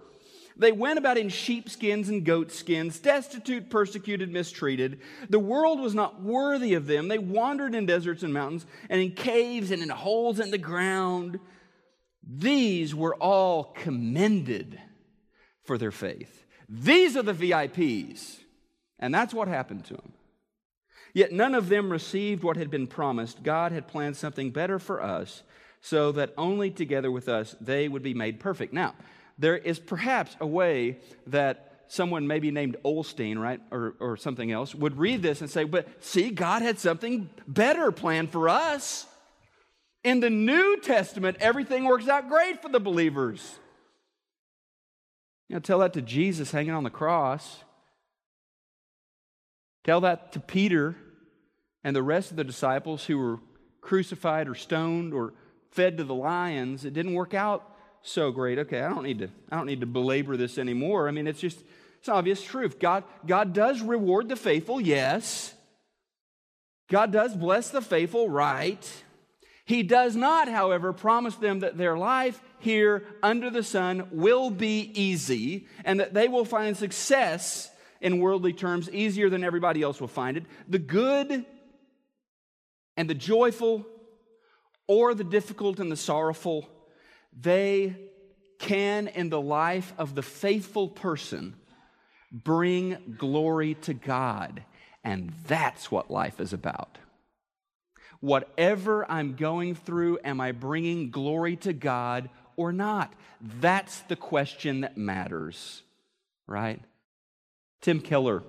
They 0.56 0.72
went 0.72 0.98
about 0.98 1.18
in 1.18 1.28
sheepskins 1.28 2.08
and 2.08 2.24
goatskins, 2.24 2.98
destitute, 2.98 3.70
persecuted, 3.70 4.32
mistreated. 4.32 4.98
The 5.30 5.38
world 5.38 5.78
was 5.78 5.94
not 5.94 6.20
worthy 6.20 6.74
of 6.74 6.88
them. 6.88 7.06
They 7.06 7.18
wandered 7.18 7.76
in 7.76 7.86
deserts 7.86 8.24
and 8.24 8.34
mountains, 8.34 8.66
and 8.90 9.00
in 9.00 9.12
caves 9.12 9.70
and 9.70 9.84
in 9.84 9.88
holes 9.88 10.40
in 10.40 10.50
the 10.50 10.58
ground. 10.58 11.38
These 12.28 12.92
were 12.92 13.14
all 13.14 13.72
commended 13.76 14.80
for 15.62 15.78
their 15.78 15.92
faith. 15.92 16.37
These 16.68 17.16
are 17.16 17.22
the 17.22 17.32
VIPs. 17.32 18.38
And 18.98 19.14
that's 19.14 19.32
what 19.32 19.48
happened 19.48 19.84
to 19.86 19.94
them. 19.94 20.12
Yet 21.14 21.32
none 21.32 21.54
of 21.54 21.68
them 21.68 21.90
received 21.90 22.42
what 22.42 22.56
had 22.56 22.70
been 22.70 22.86
promised. 22.86 23.42
God 23.42 23.72
had 23.72 23.88
planned 23.88 24.16
something 24.16 24.50
better 24.50 24.78
for 24.78 25.02
us, 25.02 25.42
so 25.80 26.12
that 26.12 26.34
only 26.36 26.70
together 26.70 27.10
with 27.10 27.28
us 27.28 27.56
they 27.60 27.88
would 27.88 28.02
be 28.02 28.14
made 28.14 28.40
perfect. 28.40 28.72
Now, 28.72 28.94
there 29.38 29.56
is 29.56 29.78
perhaps 29.78 30.36
a 30.40 30.46
way 30.46 30.98
that 31.28 31.68
someone 31.88 32.26
maybe 32.26 32.50
named 32.50 32.76
Osteen, 32.84 33.38
right, 33.38 33.60
or, 33.70 33.94
or 34.00 34.16
something 34.16 34.52
else, 34.52 34.74
would 34.74 34.98
read 34.98 35.22
this 35.22 35.40
and 35.40 35.48
say, 35.48 35.64
But 35.64 36.04
see, 36.04 36.30
God 36.30 36.62
had 36.62 36.78
something 36.78 37.30
better 37.46 37.90
planned 37.90 38.30
for 38.30 38.48
us. 38.48 39.06
In 40.04 40.20
the 40.20 40.30
New 40.30 40.78
Testament, 40.80 41.38
everything 41.40 41.84
works 41.84 42.08
out 42.08 42.28
great 42.28 42.62
for 42.62 42.68
the 42.68 42.80
believers. 42.80 43.58
You 45.48 45.56
know, 45.56 45.60
tell 45.60 45.78
that 45.78 45.94
to 45.94 46.02
Jesus 46.02 46.50
hanging 46.50 46.72
on 46.72 46.84
the 46.84 46.90
cross. 46.90 47.64
Tell 49.84 50.00
that 50.02 50.32
to 50.32 50.40
Peter 50.40 50.96
and 51.82 51.96
the 51.96 52.02
rest 52.02 52.30
of 52.30 52.36
the 52.36 52.44
disciples 52.44 53.06
who 53.06 53.18
were 53.18 53.38
crucified 53.80 54.48
or 54.48 54.54
stoned 54.54 55.14
or 55.14 55.32
fed 55.70 55.96
to 55.96 56.04
the 56.04 56.14
lions, 56.14 56.84
it 56.84 56.92
didn't 56.92 57.14
work 57.14 57.32
out 57.32 57.74
so 58.02 58.30
great. 58.30 58.58
Okay, 58.58 58.80
I 58.80 58.88
don't 58.88 59.02
need 59.02 59.20
to, 59.20 59.30
I 59.50 59.56
don't 59.56 59.66
need 59.66 59.80
to 59.80 59.86
belabor 59.86 60.36
this 60.36 60.58
anymore. 60.58 61.08
I 61.08 61.10
mean, 61.10 61.26
it's 61.26 61.40
just, 61.40 61.58
it's 61.98 62.08
obvious 62.08 62.42
truth. 62.42 62.78
God, 62.78 63.04
God 63.26 63.52
does 63.52 63.80
reward 63.80 64.28
the 64.28 64.36
faithful, 64.36 64.80
yes. 64.80 65.54
God 66.90 67.12
does 67.12 67.34
bless 67.34 67.70
the 67.70 67.82
faithful, 67.82 68.28
right. 68.28 68.86
He 69.64 69.82
does 69.82 70.16
not, 70.16 70.48
however, 70.48 70.92
promise 70.92 71.34
them 71.36 71.60
that 71.60 71.76
their 71.76 71.96
life 71.96 72.40
here 72.60 73.04
under 73.22 73.50
the 73.50 73.62
sun 73.62 74.08
will 74.10 74.50
be 74.50 74.90
easy 74.94 75.66
and 75.84 76.00
that 76.00 76.14
they 76.14 76.28
will 76.28 76.44
find 76.44 76.76
success 76.76 77.70
in 78.00 78.20
worldly 78.20 78.52
terms 78.52 78.90
easier 78.90 79.28
than 79.28 79.44
everybody 79.44 79.82
else 79.82 80.00
will 80.00 80.08
find 80.08 80.36
it. 80.36 80.44
The 80.68 80.78
good 80.78 81.44
and 82.96 83.10
the 83.10 83.14
joyful 83.14 83.86
or 84.86 85.14
the 85.14 85.24
difficult 85.24 85.80
and 85.80 85.90
the 85.92 85.96
sorrowful, 85.96 86.68
they 87.38 87.96
can, 88.58 89.08
in 89.08 89.28
the 89.28 89.40
life 89.40 89.92
of 89.98 90.14
the 90.14 90.22
faithful 90.22 90.88
person, 90.88 91.54
bring 92.32 93.16
glory 93.18 93.74
to 93.74 93.94
God. 93.94 94.64
And 95.04 95.32
that's 95.46 95.90
what 95.90 96.10
life 96.10 96.40
is 96.40 96.52
about. 96.52 96.98
Whatever 98.20 99.08
I'm 99.10 99.36
going 99.36 99.76
through, 99.76 100.18
am 100.24 100.40
I 100.40 100.52
bringing 100.52 101.10
glory 101.10 101.56
to 101.56 101.72
God 101.72 102.28
or 102.58 102.72
not? 102.72 103.14
That's 103.40 104.00
the 104.00 104.16
question 104.16 104.82
that 104.82 104.98
matters, 104.98 105.82
right? 106.46 106.82
Tim 107.80 108.00
Keller 108.00 108.42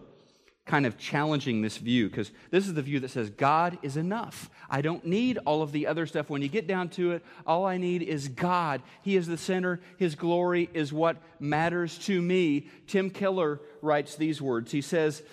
kind 0.70 0.86
of 0.86 0.98
challenging 1.00 1.62
this 1.62 1.78
view 1.78 2.08
because 2.08 2.32
this 2.52 2.68
is 2.68 2.76
the 2.76 2.82
view 2.82 3.00
that 3.00 3.10
says 3.10 3.32
God 3.32 3.80
is 3.82 3.98
enough. 3.98 4.52
I 4.70 4.82
don't 4.82 5.06
need 5.06 5.40
all 5.46 5.64
of 5.64 5.72
the 5.72 5.88
other 5.88 6.06
stuff. 6.06 6.30
When 6.30 6.44
you 6.44 6.48
get 6.48 6.68
down 6.68 6.90
to 6.90 7.14
it, 7.14 7.26
all 7.46 7.66
I 7.66 7.78
need 7.78 8.04
is 8.04 8.28
God. 8.28 8.84
He 9.02 9.16
is 9.16 9.26
the 9.26 9.38
center, 9.38 9.80
His 9.98 10.16
glory 10.16 10.70
is 10.74 10.94
what 10.94 11.18
matters 11.40 11.98
to 12.00 12.22
me. 12.22 12.68
Tim 12.86 13.10
Keller 13.10 13.60
writes 13.82 14.16
these 14.16 14.42
words 14.42 14.72
He 14.72 14.82
says, 14.82 15.24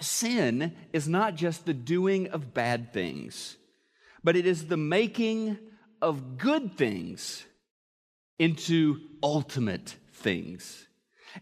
Sin 0.00 0.76
is 0.92 1.08
not 1.08 1.34
just 1.34 1.66
the 1.66 1.74
doing 1.74 2.28
of 2.28 2.54
bad 2.54 2.92
things, 2.92 3.56
but 4.22 4.36
it 4.36 4.46
is 4.46 4.68
the 4.68 4.76
making 4.76 5.58
of 6.00 6.38
good 6.38 6.76
things 6.76 7.44
into 8.38 9.00
ultimate 9.22 9.96
things. 10.12 10.86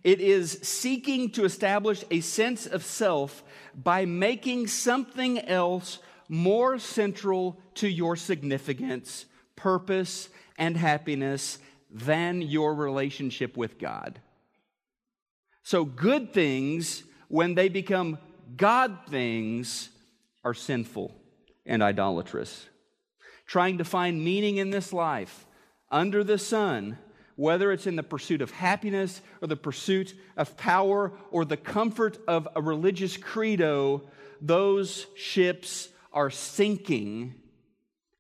It 0.02 0.20
is 0.20 0.58
seeking 0.62 1.30
to 1.30 1.44
establish 1.44 2.04
a 2.10 2.20
sense 2.20 2.66
of 2.66 2.84
self 2.84 3.42
by 3.74 4.04
making 4.04 4.66
something 4.66 5.38
else 5.40 5.98
more 6.28 6.78
central 6.78 7.60
to 7.74 7.88
your 7.88 8.16
significance, 8.16 9.26
purpose, 9.54 10.28
and 10.58 10.76
happiness 10.76 11.58
than 11.90 12.42
your 12.42 12.74
relationship 12.74 13.56
with 13.56 13.78
God. 13.78 14.20
So, 15.62 15.84
good 15.84 16.32
things, 16.32 17.02
when 17.28 17.54
they 17.54 17.68
become 17.68 18.18
God 18.56 18.98
things, 19.08 19.88
are 20.44 20.54
sinful 20.54 21.14
and 21.64 21.82
idolatrous. 21.82 22.66
Trying 23.46 23.78
to 23.78 23.84
find 23.84 24.24
meaning 24.24 24.56
in 24.56 24.70
this 24.70 24.92
life 24.92 25.45
under 25.96 26.22
the 26.22 26.38
sun 26.38 26.98
whether 27.36 27.70
it's 27.70 27.86
in 27.86 27.96
the 27.96 28.02
pursuit 28.02 28.40
of 28.40 28.50
happiness 28.50 29.20
or 29.40 29.48
the 29.48 29.56
pursuit 29.56 30.14
of 30.36 30.56
power 30.56 31.12
or 31.30 31.44
the 31.44 31.56
comfort 31.56 32.18
of 32.26 32.48
a 32.56 32.62
religious 32.62 33.16
credo, 33.16 34.02
those 34.40 35.06
ships 35.14 35.88
are 36.12 36.30
sinking. 36.30 37.34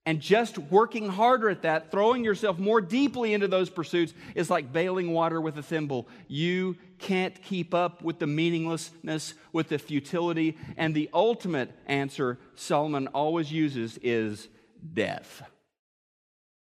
And 0.04 0.20
just 0.20 0.58
working 0.58 1.08
harder 1.08 1.48
at 1.48 1.62
that, 1.62 1.90
throwing 1.90 2.22
yourself 2.22 2.58
more 2.58 2.80
deeply 2.80 3.32
into 3.32 3.48
those 3.48 3.70
pursuits, 3.70 4.14
is 4.36 4.50
like 4.50 4.72
bailing 4.72 5.12
water 5.12 5.40
with 5.40 5.58
a 5.58 5.62
thimble. 5.62 6.06
You 6.28 6.76
can't 6.98 7.42
keep 7.42 7.74
up 7.74 8.02
with 8.02 8.18
the 8.20 8.26
meaninglessness, 8.26 9.34
with 9.52 9.68
the 9.70 9.78
futility. 9.78 10.58
And 10.76 10.94
the 10.94 11.10
ultimate 11.12 11.72
answer 11.86 12.38
Solomon 12.54 13.08
always 13.08 13.50
uses 13.50 13.98
is 14.02 14.46
death. 14.92 15.42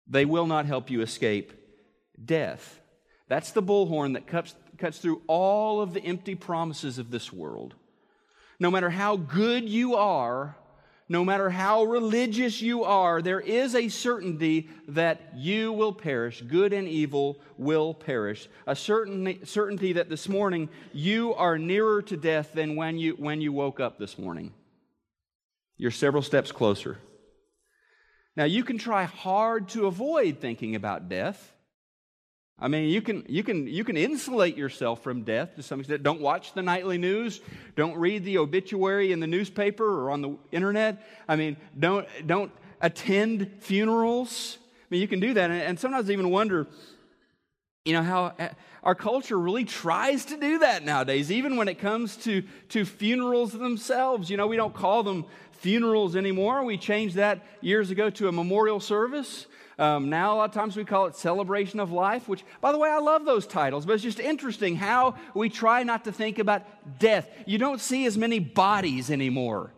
They 0.06 0.24
will 0.24 0.46
not 0.46 0.66
help 0.66 0.90
you 0.90 1.00
escape 1.00 1.52
death. 2.22 2.80
That's 3.28 3.52
the 3.52 3.62
bullhorn 3.62 4.14
that 4.14 4.26
cuts, 4.26 4.54
cuts 4.78 4.98
through 4.98 5.22
all 5.26 5.80
of 5.80 5.94
the 5.94 6.02
empty 6.02 6.34
promises 6.34 6.98
of 6.98 7.10
this 7.10 7.32
world. 7.32 7.74
No 8.58 8.70
matter 8.70 8.90
how 8.90 9.16
good 9.16 9.68
you 9.68 9.96
are, 9.96 10.56
no 11.08 11.24
matter 11.24 11.50
how 11.50 11.84
religious 11.84 12.62
you 12.62 12.84
are, 12.84 13.20
there 13.20 13.40
is 13.40 13.74
a 13.74 13.88
certainty 13.88 14.70
that 14.88 15.32
you 15.34 15.72
will 15.72 15.92
perish. 15.92 16.40
Good 16.42 16.72
and 16.72 16.88
evil 16.88 17.38
will 17.58 17.92
perish. 17.92 18.48
A 18.66 18.74
certain, 18.74 19.44
certainty 19.44 19.92
that 19.94 20.08
this 20.08 20.28
morning 20.28 20.68
you 20.92 21.34
are 21.34 21.58
nearer 21.58 22.02
to 22.02 22.16
death 22.16 22.52
than 22.54 22.76
when 22.76 22.98
you, 22.98 23.12
when 23.14 23.40
you 23.40 23.52
woke 23.52 23.80
up 23.80 23.98
this 23.98 24.18
morning. 24.18 24.54
You're 25.76 25.90
several 25.90 26.22
steps 26.22 26.52
closer. 26.52 26.98
Now, 28.36 28.44
you 28.44 28.64
can 28.64 28.78
try 28.78 29.04
hard 29.04 29.68
to 29.70 29.86
avoid 29.86 30.38
thinking 30.38 30.74
about 30.74 31.08
death. 31.08 31.52
I 32.58 32.68
mean, 32.68 32.88
you 32.88 33.02
can, 33.02 33.24
you, 33.28 33.42
can, 33.42 33.66
you 33.66 33.82
can 33.82 33.96
insulate 33.96 34.56
yourself 34.56 35.02
from 35.02 35.24
death 35.24 35.56
to 35.56 35.62
some 35.62 35.80
extent. 35.80 36.02
Don't 36.02 36.20
watch 36.20 36.52
the 36.54 36.62
nightly 36.62 36.96
news. 36.96 37.40
Don't 37.76 37.96
read 37.96 38.24
the 38.24 38.38
obituary 38.38 39.10
in 39.12 39.20
the 39.20 39.26
newspaper 39.26 39.84
or 39.84 40.10
on 40.10 40.22
the 40.22 40.38
internet. 40.52 41.04
I 41.28 41.36
mean, 41.36 41.56
don't, 41.78 42.06
don't 42.26 42.52
attend 42.80 43.50
funerals. 43.58 44.58
I 44.60 44.86
mean, 44.90 45.00
you 45.00 45.08
can 45.08 45.20
do 45.20 45.34
that. 45.34 45.50
And 45.50 45.78
sometimes 45.78 46.08
I 46.08 46.12
even 46.12 46.30
wonder, 46.30 46.68
you 47.84 47.92
know, 47.92 48.02
how 48.02 48.32
uh, 48.38 48.48
our 48.82 48.94
culture 48.94 49.38
really 49.38 49.64
tries 49.64 50.24
to 50.26 50.36
do 50.36 50.58
that 50.60 50.84
nowadays, 50.84 51.32
even 51.32 51.56
when 51.56 51.68
it 51.68 51.78
comes 51.78 52.16
to, 52.18 52.42
to 52.68 52.84
funerals 52.84 53.52
themselves. 53.52 54.30
You 54.30 54.36
know, 54.36 54.46
we 54.46 54.56
don't 54.56 54.74
call 54.74 55.02
them 55.02 55.24
funerals 55.52 56.14
anymore. 56.14 56.64
We 56.64 56.78
changed 56.78 57.16
that 57.16 57.44
years 57.60 57.90
ago 57.90 58.10
to 58.10 58.28
a 58.28 58.32
memorial 58.32 58.80
service. 58.80 59.46
Um, 59.78 60.10
now, 60.10 60.34
a 60.34 60.36
lot 60.36 60.50
of 60.50 60.54
times 60.54 60.76
we 60.76 60.84
call 60.84 61.06
it 61.06 61.16
celebration 61.16 61.80
of 61.80 61.90
life, 61.90 62.28
which, 62.28 62.44
by 62.60 62.72
the 62.72 62.78
way, 62.78 62.88
I 62.88 62.98
love 62.98 63.24
those 63.24 63.46
titles, 63.46 63.86
but 63.86 63.94
it's 63.94 64.02
just 64.02 64.20
interesting 64.20 64.76
how 64.76 65.16
we 65.34 65.48
try 65.48 65.82
not 65.82 66.04
to 66.04 66.12
think 66.12 66.38
about 66.38 66.62
death. 66.98 67.28
You 67.46 67.58
don't 67.58 67.80
see 67.80 68.06
as 68.06 68.16
many 68.16 68.38
bodies 68.38 69.10
anymore 69.10 69.72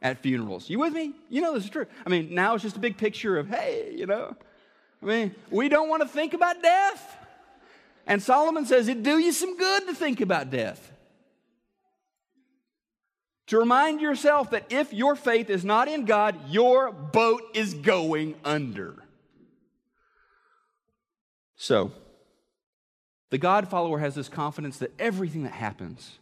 at 0.00 0.18
funerals. 0.18 0.70
You 0.70 0.78
with 0.78 0.92
me? 0.92 1.12
You 1.28 1.40
know 1.40 1.54
this 1.54 1.64
is 1.64 1.70
true. 1.70 1.86
I 2.06 2.08
mean, 2.08 2.34
now 2.34 2.54
it's 2.54 2.62
just 2.62 2.76
a 2.76 2.80
big 2.80 2.98
picture 2.98 3.36
of, 3.38 3.48
hey, 3.48 3.92
you 3.96 4.06
know, 4.06 4.36
I 5.02 5.06
mean, 5.06 5.34
we 5.50 5.68
don't 5.68 5.88
want 5.88 6.02
to 6.02 6.08
think 6.08 6.34
about 6.34 6.62
death. 6.62 7.17
And 8.08 8.22
Solomon 8.22 8.64
says 8.64 8.88
it 8.88 9.02
do 9.02 9.18
you 9.18 9.30
some 9.32 9.56
good 9.56 9.86
to 9.86 9.94
think 9.94 10.20
about 10.20 10.50
death. 10.50 10.92
To 13.48 13.58
remind 13.58 14.00
yourself 14.00 14.50
that 14.50 14.72
if 14.72 14.92
your 14.92 15.14
faith 15.14 15.48
is 15.48 15.64
not 15.64 15.88
in 15.88 16.04
God, 16.04 16.36
your 16.48 16.90
boat 16.90 17.42
is 17.54 17.74
going 17.74 18.34
under. 18.44 18.96
So, 21.56 21.92
the 23.30 23.38
God 23.38 23.68
follower 23.68 23.98
has 23.98 24.14
this 24.14 24.28
confidence 24.28 24.78
that 24.78 24.92
everything 24.98 25.42
that 25.42 25.52
happens 25.52 26.18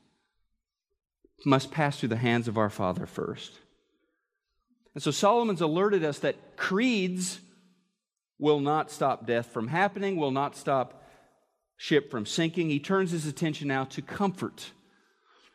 must 1.45 1.71
pass 1.71 1.99
through 1.99 2.09
the 2.09 2.17
hands 2.17 2.49
of 2.49 2.59
our 2.59 2.71
Father 2.71 3.07
first. 3.07 3.53
And 4.95 5.03
so 5.03 5.11
Solomon's 5.11 5.61
alerted 5.61 6.05
us 6.05 6.21
that 6.21 6.57
creeds 6.57 7.41
will 8.39 8.61
not 8.61 8.91
stop 8.91 9.27
death 9.27 9.47
from 9.47 9.69
happening, 9.69 10.17
will 10.17 10.31
not 10.31 10.57
stop 10.57 11.06
ship 11.77 12.11
from 12.11 12.27
sinking. 12.27 12.71
He 12.71 12.81
turns 12.81 13.11
his 13.11 13.27
attention 13.27 13.69
now 13.69 13.85
to 13.85 14.03
comfort 14.03 14.73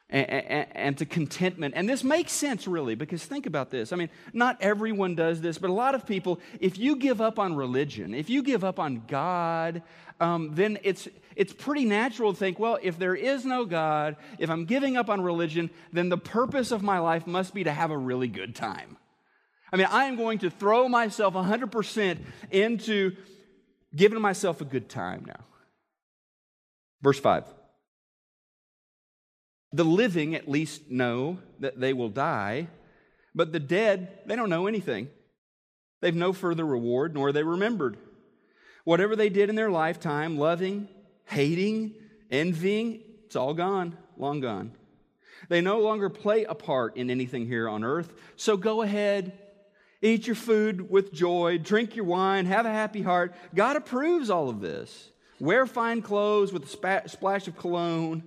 and, 0.10 0.30
and, 0.30 0.68
and, 0.74 0.98
to 0.98 1.06
contentment. 1.06 1.74
And 1.76 1.88
this 1.88 2.04
makes 2.04 2.34
sense, 2.34 2.68
really, 2.68 2.96
because 2.96 3.24
think 3.24 3.46
about 3.46 3.72
this. 3.72 3.94
I 3.94 3.96
mean, 3.96 4.10
not 4.34 4.58
everyone 4.62 5.16
does 5.16 5.42
this, 5.42 5.58
but 5.58 5.70
a 5.70 5.74
lot 5.74 5.96
of 5.96 6.06
people, 6.06 6.40
if 6.60 6.78
you 6.78 6.98
give 6.98 7.22
up 7.22 7.40
on 7.40 7.56
religion, 7.56 8.14
if 8.14 8.30
you 8.30 8.44
give 8.44 8.64
up 8.64 8.78
on 8.78 9.04
God, 9.08 9.82
um, 10.20 10.52
then 10.54 10.78
it's, 10.84 11.08
it's 11.36 11.54
pretty 11.54 11.86
natural 11.86 12.34
to 12.34 12.40
think, 12.40 12.60
well, 12.60 12.78
if 12.82 13.00
there 13.00 13.16
is 13.16 13.46
no 13.46 13.66
God, 13.66 14.18
if 14.38 14.50
I'm 14.50 14.66
giving 14.66 14.98
up 14.98 15.10
on 15.10 15.22
religion, 15.22 15.70
then 15.94 16.10
the 16.10 16.18
purpose 16.18 16.72
of 16.72 16.84
my 16.84 17.00
life 17.00 17.26
must 17.26 17.54
be 17.54 17.64
to 17.64 17.72
have 17.72 17.90
a 17.90 17.98
really 17.98 18.28
good 18.28 18.54
time. 18.54 18.98
I 19.72 19.78
mean, 19.78 19.88
I 19.90 20.06
am 20.06 20.18
going 20.18 20.40
to 20.40 20.50
throw 20.50 20.90
myself 20.90 21.34
100% 21.34 22.20
into 22.52 23.16
giving 23.96 24.20
myself 24.20 24.60
a 24.60 24.66
good 24.66 24.90
time 24.90 25.24
now. 25.26 25.46
Verse 27.02 27.20
5. 27.20 27.46
The 29.74 29.86
living 29.86 30.36
at 30.36 30.50
least 30.50 30.90
know 30.90 31.40
that 31.60 31.80
they 31.80 31.94
will 31.94 32.10
die, 32.10 32.68
but 33.34 33.54
the 33.54 33.60
dead, 33.60 34.20
they 34.26 34.36
don't 34.36 34.50
know 34.50 34.68
anything. 34.68 35.10
They've 36.02 36.16
no 36.16 36.34
further 36.34 36.66
reward, 36.66 37.14
nor 37.14 37.30
are 37.30 37.32
they 37.32 37.44
remembered. 37.44 37.98
Whatever 38.84 39.16
they 39.16 39.30
did 39.30 39.50
in 39.50 39.56
their 39.56 39.70
lifetime, 39.70 40.38
loving, 40.38 40.90
hating, 41.26 41.94
envying, 42.30 43.02
it's 43.26 43.36
all 43.36 43.54
gone, 43.54 43.98
long 44.18 44.42
gone. 44.42 44.72
They 45.48 45.62
no 45.62 45.80
longer 45.80 46.10
play 46.10 46.44
a 46.44 46.56
part 46.56 46.98
in 46.98 47.10
anything 47.10 47.46
here 47.46 47.70
on 47.70 47.84
earth. 47.84 48.14
So 48.36 48.58
go 48.58 48.82
ahead, 48.82 49.38
eat 50.02 50.28
your 50.28 50.36
food 50.36 50.90
with 50.90 51.14
joy, 51.14 51.60
drink 51.60 51.96
your 51.96 52.06
wine, 52.06 52.46
have 52.48 52.66
a 52.66 52.72
happy 52.72 53.02
heart. 53.02 53.34
God 53.56 53.76
approves 53.76 54.30
all 54.30 54.50
of 54.50 54.60
this. 54.60 55.11
Wear 55.42 55.66
fine 55.66 56.04
clothes 56.04 56.54
with 56.54 56.66
a 56.66 57.10
splash 57.10 57.48
of 57.48 57.58
cologne. 57.58 58.22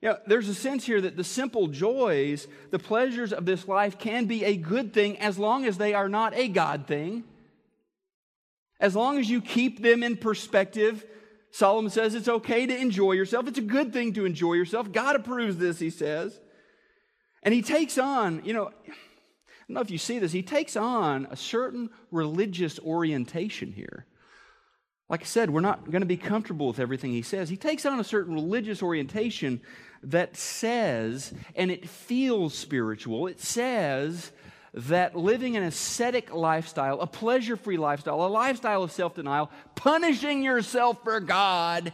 You 0.00 0.10
know, 0.10 0.18
there's 0.28 0.48
a 0.48 0.54
sense 0.54 0.84
here 0.84 1.00
that 1.00 1.16
the 1.16 1.24
simple 1.24 1.66
joys, 1.66 2.46
the 2.70 2.78
pleasures 2.78 3.32
of 3.32 3.44
this 3.44 3.66
life 3.66 3.98
can 3.98 4.26
be 4.26 4.44
a 4.44 4.56
good 4.56 4.94
thing 4.94 5.18
as 5.18 5.40
long 5.40 5.64
as 5.64 5.76
they 5.76 5.92
are 5.92 6.08
not 6.08 6.34
a 6.36 6.46
God 6.46 6.86
thing. 6.86 7.24
As 8.78 8.94
long 8.94 9.18
as 9.18 9.28
you 9.28 9.40
keep 9.40 9.82
them 9.82 10.04
in 10.04 10.16
perspective, 10.16 11.04
Solomon 11.50 11.90
says 11.90 12.14
it's 12.14 12.28
okay 12.28 12.64
to 12.64 12.76
enjoy 12.76 13.14
yourself. 13.14 13.48
It's 13.48 13.58
a 13.58 13.62
good 13.62 13.92
thing 13.92 14.12
to 14.12 14.24
enjoy 14.24 14.52
yourself. 14.52 14.92
God 14.92 15.16
approves 15.16 15.56
this, 15.56 15.80
he 15.80 15.90
says. 15.90 16.38
And 17.42 17.52
he 17.52 17.60
takes 17.60 17.98
on, 17.98 18.44
you 18.44 18.52
know, 18.52 18.66
I 18.68 18.92
don't 19.66 19.74
know 19.74 19.80
if 19.80 19.90
you 19.90 19.98
see 19.98 20.20
this, 20.20 20.30
he 20.30 20.44
takes 20.44 20.76
on 20.76 21.26
a 21.28 21.36
certain 21.36 21.90
religious 22.12 22.78
orientation 22.78 23.72
here. 23.72 24.06
Like 25.12 25.20
I 25.20 25.26
said, 25.26 25.50
we're 25.50 25.60
not 25.60 25.90
going 25.90 26.00
to 26.00 26.06
be 26.06 26.16
comfortable 26.16 26.68
with 26.68 26.78
everything 26.78 27.10
he 27.12 27.20
says. 27.20 27.50
He 27.50 27.58
takes 27.58 27.84
on 27.84 28.00
a 28.00 28.04
certain 28.04 28.32
religious 28.32 28.82
orientation 28.82 29.60
that 30.04 30.38
says, 30.38 31.34
and 31.54 31.70
it 31.70 31.86
feels 31.86 32.54
spiritual, 32.54 33.26
it 33.26 33.38
says 33.38 34.32
that 34.72 35.14
living 35.14 35.54
an 35.54 35.64
ascetic 35.64 36.32
lifestyle, 36.32 36.98
a 37.02 37.06
pleasure 37.06 37.56
free 37.56 37.76
lifestyle, 37.76 38.24
a 38.24 38.26
lifestyle 38.26 38.82
of 38.82 38.90
self 38.90 39.14
denial, 39.14 39.50
punishing 39.74 40.42
yourself 40.42 41.04
for 41.04 41.20
God, 41.20 41.92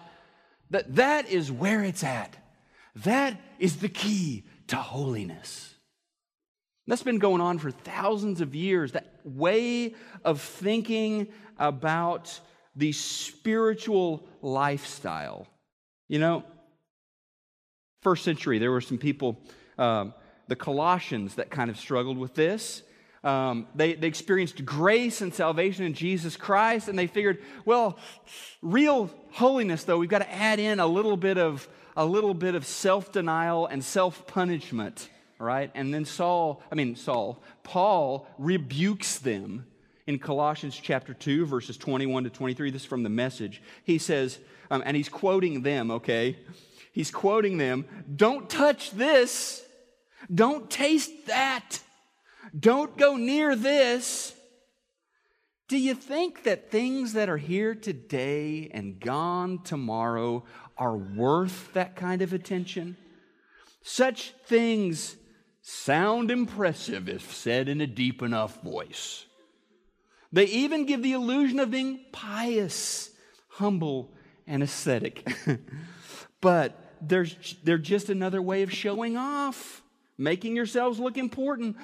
that 0.71 0.95
that 0.95 1.29
is 1.29 1.51
where 1.51 1.83
it's 1.83 2.05
at. 2.05 2.37
That 2.95 3.37
is 3.59 3.79
the 3.79 3.89
key 3.89 4.45
to 4.69 4.77
holiness. 4.77 5.75
That's 6.87 7.03
been 7.03 7.19
going 7.19 7.41
on 7.41 7.59
for 7.59 7.73
thousands 7.73 8.41
of 8.41 8.55
years. 8.55 8.93
That 8.93 9.13
way 9.25 9.97
of 10.25 10.41
thinking 10.41 11.27
about 11.59 12.39
the 12.77 12.93
spiritual 12.93 14.27
lifestyle. 14.43 15.47
You 16.09 16.19
know, 16.19 16.45
First 18.03 18.25
century, 18.25 18.59
there 18.59 18.71
were 18.71 18.81
some 18.81 18.99
people, 18.99 19.41
um, 19.77 20.15
the 20.47 20.55
Colossians, 20.55 21.35
that 21.35 21.51
kind 21.51 21.69
of 21.69 21.77
struggled 21.77 22.17
with 22.17 22.35
this. 22.35 22.83
Um, 23.25 23.67
they, 23.75 23.95
they 23.95 24.07
experienced 24.07 24.65
grace 24.65 25.21
and 25.21 25.35
salvation 25.35 25.85
in 25.85 25.95
Jesus 25.95 26.37
Christ, 26.37 26.87
and 26.87 26.97
they 26.97 27.09
figured, 27.09 27.43
well, 27.65 27.99
real 28.63 29.11
holiness, 29.33 29.83
though, 29.83 29.99
we've 29.99 30.09
got 30.09 30.21
to 30.21 30.33
add 30.33 30.61
in 30.61 30.79
a 30.79 30.87
little 30.87 31.17
bit 31.17 31.39
of 31.39 31.69
a 31.97 32.07
little 32.07 32.35
bit 32.35 32.55
of 32.55 32.65
self-denial 32.65 33.67
and 33.67 33.83
self-punishment, 33.83 35.11
right? 35.41 35.73
And 35.75 35.93
then 35.93 36.05
Saul, 36.05 36.63
I 36.71 36.77
mean 36.77 36.95
Saul, 36.95 37.43
Paul 37.65 38.29
rebukes 38.39 39.19
them 39.19 39.67
in 40.09 40.19
Colossians 40.19 40.75
chapter 40.75 41.15
2, 41.15 41.47
verses 41.47 41.77
21 41.77 42.25
to 42.25 42.31
23. 42.31 42.71
This 42.71 42.83
is 42.83 42.89
from 42.89 43.05
the 43.05 43.09
message. 43.09 43.63
He 43.85 43.99
says, 43.99 44.39
um, 44.71 44.83
and 44.85 44.97
he's 44.97 45.09
quoting 45.09 45.63
them, 45.63 45.91
okay? 45.91 46.37
he's 46.99 47.13
quoting 47.13 47.59
them 47.59 47.85
don't 48.17 48.51
touch 48.51 48.91
this, 48.91 49.65
don't 50.35 50.69
taste 50.69 51.27
that, 51.27 51.79
don't 52.59 52.99
go 52.99 53.17
near 53.17 53.55
this. 53.55 54.35
Do 55.69 55.79
you 55.79 55.95
think 55.95 56.43
that 56.45 56.71
things 56.71 57.13
that 57.13 57.29
are 57.29 57.37
here 57.37 57.75
today 57.75 58.71
and 58.73 58.99
gone 58.99 59.63
tomorrow 59.63 60.45
are 60.77 60.97
worth 60.97 61.73
that 61.75 61.95
kind 61.95 62.23
of 62.23 62.33
attention? 62.33 62.97
Such 63.83 64.33
things 64.47 65.17
sound 65.61 66.31
impressive 66.31 67.09
if 67.09 67.33
said 67.35 67.69
in 67.69 67.83
a 67.83 67.87
deep 67.87 68.23
enough 68.23 68.63
voice. 68.63 69.27
They 70.33 70.45
even 70.45 70.87
give 70.87 71.03
the 71.03 71.13
illusion 71.13 71.59
of 71.59 71.71
being 71.71 72.01
pious, 72.13 73.11
humble, 73.49 74.13
and 74.47 74.63
ascetic. 74.63 75.27
but 76.41 76.97
they're, 77.01 77.27
they're 77.65 77.79
just 77.79 78.11
another 78.11 78.43
way 78.43 78.63
of 78.63 78.73
showing 78.73 79.17
off 79.17 79.83
making 80.19 80.57
yourselves 80.57 80.99
look 80.99 81.17
important. 81.17 81.77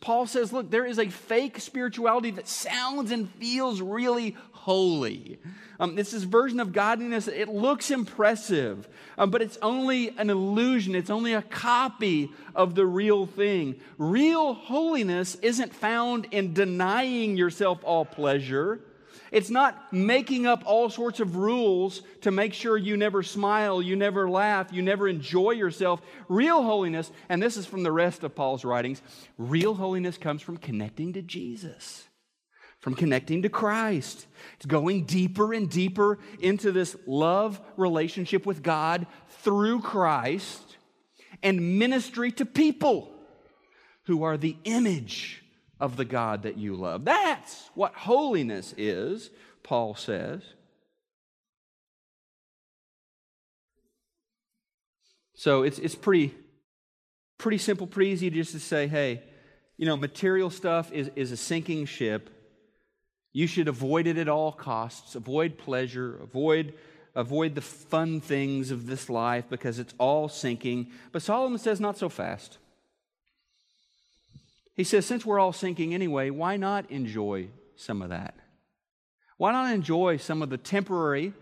Paul 0.00 0.26
says, 0.26 0.52
look, 0.52 0.70
there 0.70 0.86
is 0.86 1.00
a 1.00 1.08
fake 1.08 1.58
spirituality 1.58 2.30
that 2.32 2.46
sounds 2.46 3.10
and 3.10 3.28
feels 3.34 3.80
really 3.80 4.36
holy. 4.62 5.38
Um, 5.80 5.94
this 5.96 6.12
version 6.12 6.60
of 6.60 6.72
godliness. 6.72 7.28
It 7.28 7.48
looks 7.48 7.90
impressive, 7.90 8.88
um, 9.18 9.30
but 9.30 9.42
it's 9.42 9.58
only 9.60 10.16
an 10.18 10.30
illusion. 10.30 10.94
It's 10.94 11.10
only 11.10 11.34
a 11.34 11.42
copy 11.42 12.30
of 12.54 12.74
the 12.74 12.86
real 12.86 13.26
thing. 13.26 13.80
Real 13.98 14.54
holiness 14.54 15.34
isn't 15.36 15.74
found 15.74 16.28
in 16.30 16.54
denying 16.54 17.36
yourself 17.36 17.80
all 17.84 18.04
pleasure 18.04 18.80
it's 19.32 19.48
not 19.48 19.90
making 19.92 20.46
up 20.46 20.62
all 20.66 20.90
sorts 20.90 21.18
of 21.18 21.36
rules 21.36 22.02
to 22.20 22.30
make 22.30 22.52
sure 22.52 22.76
you 22.76 22.98
never 22.98 23.22
smile, 23.22 23.80
you 23.80 23.96
never 23.96 24.28
laugh, 24.28 24.68
you 24.70 24.82
never 24.82 25.08
enjoy 25.08 25.52
yourself. 25.52 26.02
Real 26.28 26.62
holiness, 26.62 27.10
and 27.30 27.42
this 27.42 27.56
is 27.56 27.64
from 27.64 27.82
the 27.82 27.90
rest 27.90 28.22
of 28.22 28.34
Paul's 28.34 28.62
writings, 28.62 29.00
real 29.38 29.74
holiness 29.74 30.18
comes 30.18 30.42
from 30.42 30.58
connecting 30.58 31.14
to 31.14 31.22
Jesus, 31.22 32.08
from 32.82 32.94
connecting 32.94 33.42
to 33.42 33.48
Christ. 33.48 34.26
It's 34.56 34.66
going 34.66 35.04
deeper 35.04 35.54
and 35.54 35.70
deeper 35.70 36.18
into 36.40 36.72
this 36.72 36.96
love 37.06 37.60
relationship 37.76 38.44
with 38.44 38.62
God 38.62 39.06
through 39.42 39.80
Christ 39.80 40.76
and 41.42 41.78
ministry 41.78 42.32
to 42.32 42.44
people 42.44 43.08
who 44.06 44.24
are 44.24 44.36
the 44.36 44.56
image 44.64 45.44
of 45.78 45.96
the 45.96 46.04
God 46.04 46.42
that 46.42 46.58
you 46.58 46.74
love. 46.74 47.04
That's 47.04 47.70
what 47.74 47.94
holiness 47.94 48.74
is, 48.76 49.30
Paul 49.62 49.94
says. 49.94 50.42
So 55.34 55.62
it's, 55.62 55.78
it's 55.78 55.94
pretty, 55.94 56.34
pretty 57.38 57.58
simple, 57.58 57.86
pretty 57.86 58.10
easy 58.10 58.28
just 58.30 58.52
to 58.52 58.60
say, 58.60 58.88
hey, 58.88 59.22
you 59.76 59.86
know, 59.86 59.96
material 59.96 60.50
stuff 60.50 60.92
is, 60.92 61.10
is 61.14 61.30
a 61.30 61.36
sinking 61.36 61.86
ship. 61.86 62.30
You 63.32 63.46
should 63.46 63.68
avoid 63.68 64.06
it 64.06 64.18
at 64.18 64.28
all 64.28 64.52
costs. 64.52 65.14
Avoid 65.14 65.56
pleasure. 65.56 66.18
Avoid, 66.22 66.74
avoid 67.14 67.54
the 67.54 67.60
fun 67.60 68.20
things 68.20 68.70
of 68.70 68.86
this 68.86 69.08
life 69.08 69.44
because 69.48 69.78
it's 69.78 69.94
all 69.98 70.28
sinking. 70.28 70.88
But 71.12 71.22
Solomon 71.22 71.58
says, 71.58 71.80
not 71.80 71.96
so 71.96 72.08
fast. 72.08 72.58
He 74.74 74.84
says, 74.84 75.06
since 75.06 75.24
we're 75.24 75.38
all 75.38 75.52
sinking 75.52 75.94
anyway, 75.94 76.30
why 76.30 76.56
not 76.56 76.90
enjoy 76.90 77.48
some 77.76 78.02
of 78.02 78.10
that? 78.10 78.34
Why 79.36 79.52
not 79.52 79.74
enjoy 79.74 80.18
some 80.18 80.42
of 80.42 80.50
the 80.50 80.58
temporary 80.58 81.32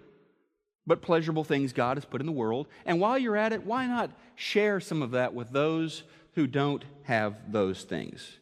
but 0.86 1.02
pleasurable 1.02 1.44
things 1.44 1.72
God 1.72 1.96
has 1.96 2.04
put 2.04 2.20
in 2.20 2.26
the 2.26 2.32
world? 2.32 2.66
And 2.86 3.00
while 3.00 3.18
you're 3.18 3.36
at 3.36 3.52
it, 3.52 3.64
why 3.64 3.86
not 3.86 4.10
share 4.36 4.80
some 4.80 5.02
of 5.02 5.12
that 5.12 5.34
with 5.34 5.50
those 5.50 6.02
who 6.34 6.46
don't 6.46 6.84
have 7.02 7.52
those 7.52 7.84
things? 7.84 8.39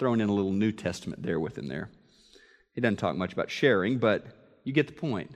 Throwing 0.00 0.20
in 0.20 0.28
a 0.28 0.34
little 0.34 0.52
New 0.52 0.72
Testament 0.72 1.22
there 1.22 1.38
within 1.38 1.68
there. 1.68 1.90
He 2.74 2.80
doesn't 2.80 2.96
talk 2.96 3.14
much 3.14 3.32
about 3.32 3.50
sharing, 3.50 3.98
but 3.98 4.26
you 4.64 4.72
get 4.72 4.86
the 4.86 4.94
point. 4.94 5.30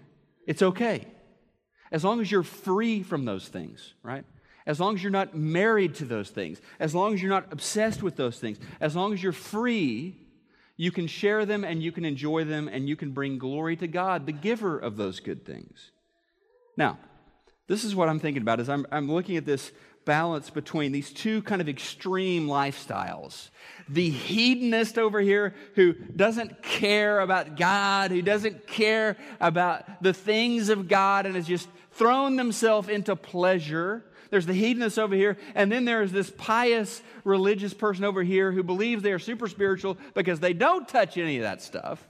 It's 0.47 0.63
okay. 0.63 1.07
As 1.93 2.03
long 2.03 2.21
as 2.21 2.33
you're 2.33 2.43
free 2.43 3.03
from 3.03 3.25
those 3.25 3.47
things, 3.47 3.95
right? 4.03 4.25
as 4.67 4.81
long 4.81 4.95
as 4.95 5.03
you're 5.03 5.13
not 5.13 5.37
married 5.37 5.95
to 5.97 6.05
those 6.05 6.31
things, 6.31 6.61
as 6.81 6.95
long 6.95 7.13
as 7.13 7.21
you're 7.21 7.31
not 7.31 7.53
obsessed 7.53 8.03
with 8.03 8.17
those 8.17 8.39
things, 8.39 8.59
as 8.81 8.97
long 8.97 9.13
as 9.13 9.23
you're 9.23 9.33
free, 9.33 10.17
you 10.77 10.91
can 10.91 11.07
share 11.07 11.45
them 11.45 11.65
and 11.65 11.83
you 11.83 11.93
can 11.93 12.05
enjoy 12.05 12.45
them 12.45 12.69
and 12.69 12.89
you 12.89 12.97
can 12.97 13.11
bring 13.11 13.39
glory 13.39 13.77
to 13.77 13.87
God, 13.87 14.27
the 14.27 14.33
giver 14.33 14.79
of 14.79 14.97
those 14.97 15.21
good 15.21 15.45
things. 15.45 15.91
Now, 16.77 16.99
this 17.67 17.85
is 17.85 17.95
what 17.95 18.09
I'm 18.09 18.19
thinking 18.19 18.43
about 18.43 18.61
as 18.61 18.69
I'm, 18.69 18.87
I'm 18.91 19.13
looking 19.13 19.37
at 19.37 19.45
this 19.45 19.71
balance 20.05 20.51
between 20.51 20.93
these 20.93 21.13
two 21.13 21.43
kind 21.43 21.61
of 21.61 21.69
extreme 21.69 22.47
lifestyles. 22.47 23.51
The 23.89 24.11
hedonist 24.11 24.99
over 24.99 25.21
here 25.21 25.55
who 25.75 25.93
doesn't 25.93 26.63
care 26.63 27.21
about 27.21 27.57
God, 27.57 28.11
who 28.11 28.23
doesn't 28.23 28.67
care 28.67 29.17
about 29.41 30.03
the 30.03 30.13
things 30.13 30.69
of 30.69 30.89
God 30.89 31.27
and 31.27 31.37
has 31.37 31.47
just 31.47 31.69
thrown 31.93 32.37
themselves 32.37 32.89
into 32.89 33.17
pleasure 33.17 34.05
there's 34.35 34.47
the 34.47 34.53
hedonist 34.53 34.99
over 34.99 35.15
here, 35.15 35.37
and 35.55 35.71
then 35.71 35.85
there's 35.85 36.11
this 36.11 36.29
pious 36.29 37.03
religious 37.23 37.73
person 37.73 38.05
over 38.05 38.25
here 38.25 38.51
who 38.51 38.65
believes 38.65 39.01
they 39.01 39.13
are 39.13 39.19
super 39.21 39.47
spiritual 39.47 39.97
because 40.13 40.41
they 40.41 40.53
don't 40.53 40.89
touch 40.89 41.17
any 41.17 41.37
of 41.37 41.45
that 41.45 41.63
stuff. 41.63 42.05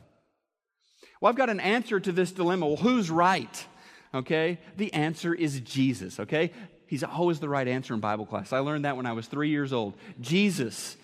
Well, 1.20 1.28
I've 1.28 1.36
got 1.36 1.50
an 1.50 1.60
answer 1.60 2.00
to 2.00 2.12
this 2.12 2.32
dilemma. 2.32 2.66
Well, 2.66 2.76
who's 2.76 3.10
right? 3.10 3.66
Okay? 4.14 4.58
The 4.78 4.90
answer 4.94 5.34
is 5.34 5.60
Jesus, 5.60 6.18
okay? 6.18 6.52
He's 6.86 7.04
always 7.04 7.40
the 7.40 7.48
right 7.48 7.66
answer 7.66 7.94
in 7.94 8.00
Bible 8.00 8.26
class. 8.26 8.52
I 8.52 8.58
learned 8.58 8.84
that 8.84 8.96
when 8.96 9.06
I 9.06 9.12
was 9.12 9.26
three 9.26 9.50
years 9.50 9.72
old. 9.72 9.94
Jesus. 10.20 10.96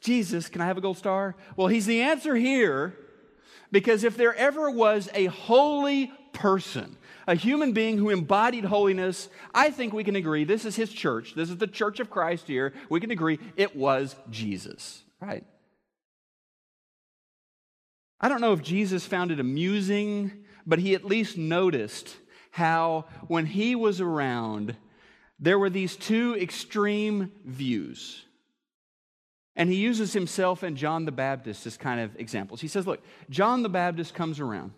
Jesus, 0.00 0.48
can 0.48 0.60
I 0.60 0.66
have 0.66 0.78
a 0.78 0.80
gold 0.80 0.98
star? 0.98 1.34
Well, 1.56 1.68
he's 1.68 1.86
the 1.86 2.02
answer 2.02 2.36
here 2.36 2.94
because 3.70 4.04
if 4.04 4.16
there 4.16 4.34
ever 4.34 4.70
was 4.70 5.08
a 5.14 5.26
holy 5.26 6.12
person, 6.32 6.96
a 7.26 7.34
human 7.34 7.72
being 7.72 7.98
who 7.98 8.10
embodied 8.10 8.64
holiness, 8.64 9.28
I 9.54 9.70
think 9.70 9.92
we 9.92 10.04
can 10.04 10.16
agree 10.16 10.44
this 10.44 10.64
is 10.64 10.76
his 10.76 10.92
church. 10.92 11.34
This 11.34 11.50
is 11.50 11.56
the 11.56 11.66
church 11.66 12.00
of 12.00 12.10
Christ 12.10 12.46
here. 12.46 12.72
We 12.88 13.00
can 13.00 13.10
agree 13.10 13.38
it 13.56 13.76
was 13.76 14.16
Jesus, 14.30 15.02
right? 15.20 15.44
I 18.20 18.28
don't 18.28 18.40
know 18.40 18.52
if 18.52 18.62
Jesus 18.62 19.06
found 19.06 19.30
it 19.30 19.40
amusing, 19.40 20.32
but 20.66 20.78
he 20.78 20.94
at 20.94 21.04
least 21.04 21.36
noticed 21.36 22.16
how 22.50 23.04
when 23.28 23.46
he 23.46 23.74
was 23.74 24.00
around, 24.00 24.76
there 25.38 25.58
were 25.58 25.70
these 25.70 25.96
two 25.96 26.36
extreme 26.36 27.32
views. 27.44 28.24
And 29.54 29.68
he 29.68 29.76
uses 29.76 30.12
himself 30.12 30.62
and 30.62 30.76
John 30.76 31.04
the 31.04 31.12
Baptist 31.12 31.66
as 31.66 31.76
kind 31.76 32.00
of 32.00 32.14
examples. 32.16 32.60
He 32.60 32.68
says, 32.68 32.86
Look, 32.86 33.02
John 33.28 33.62
the 33.62 33.68
Baptist 33.68 34.14
comes 34.14 34.40
around. 34.40 34.72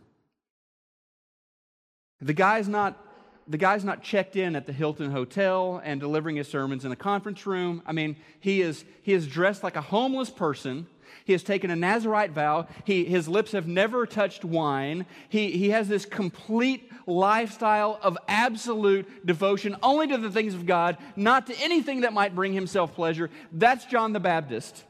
The 2.20 2.34
guy's 2.34 2.68
not 2.68 3.06
the 3.50 3.58
guy's 3.58 3.84
not 3.84 4.00
checked 4.00 4.36
in 4.36 4.54
at 4.54 4.66
the 4.66 4.72
Hilton 4.72 5.10
Hotel 5.10 5.80
and 5.82 5.98
delivering 5.98 6.36
his 6.36 6.46
sermons 6.46 6.84
in 6.84 6.92
a 6.92 6.96
conference 6.96 7.46
room. 7.46 7.82
I 7.84 7.90
mean, 7.90 8.14
he 8.38 8.62
is, 8.62 8.84
he 9.02 9.12
is 9.12 9.26
dressed 9.26 9.64
like 9.64 9.74
a 9.74 9.80
homeless 9.80 10.30
person. 10.30 10.86
He 11.24 11.32
has 11.32 11.42
taken 11.42 11.70
a 11.70 11.76
Nazarite 11.76 12.32
vow. 12.32 12.66
He, 12.84 13.04
his 13.04 13.28
lips 13.28 13.52
have 13.52 13.66
never 13.66 14.06
touched 14.06 14.44
wine. 14.44 15.06
He, 15.28 15.52
he 15.52 15.70
has 15.70 15.88
this 15.88 16.04
complete 16.04 16.90
lifestyle 17.06 17.98
of 18.02 18.16
absolute 18.28 19.26
devotion 19.26 19.76
only 19.82 20.06
to 20.08 20.18
the 20.18 20.30
things 20.30 20.54
of 20.54 20.66
God, 20.66 20.96
not 21.16 21.46
to 21.48 21.58
anything 21.60 22.02
that 22.02 22.12
might 22.12 22.34
bring 22.34 22.52
himself 22.52 22.94
pleasure. 22.94 23.30
That's 23.52 23.84
John 23.84 24.12
the 24.12 24.20
Baptist. 24.20 24.84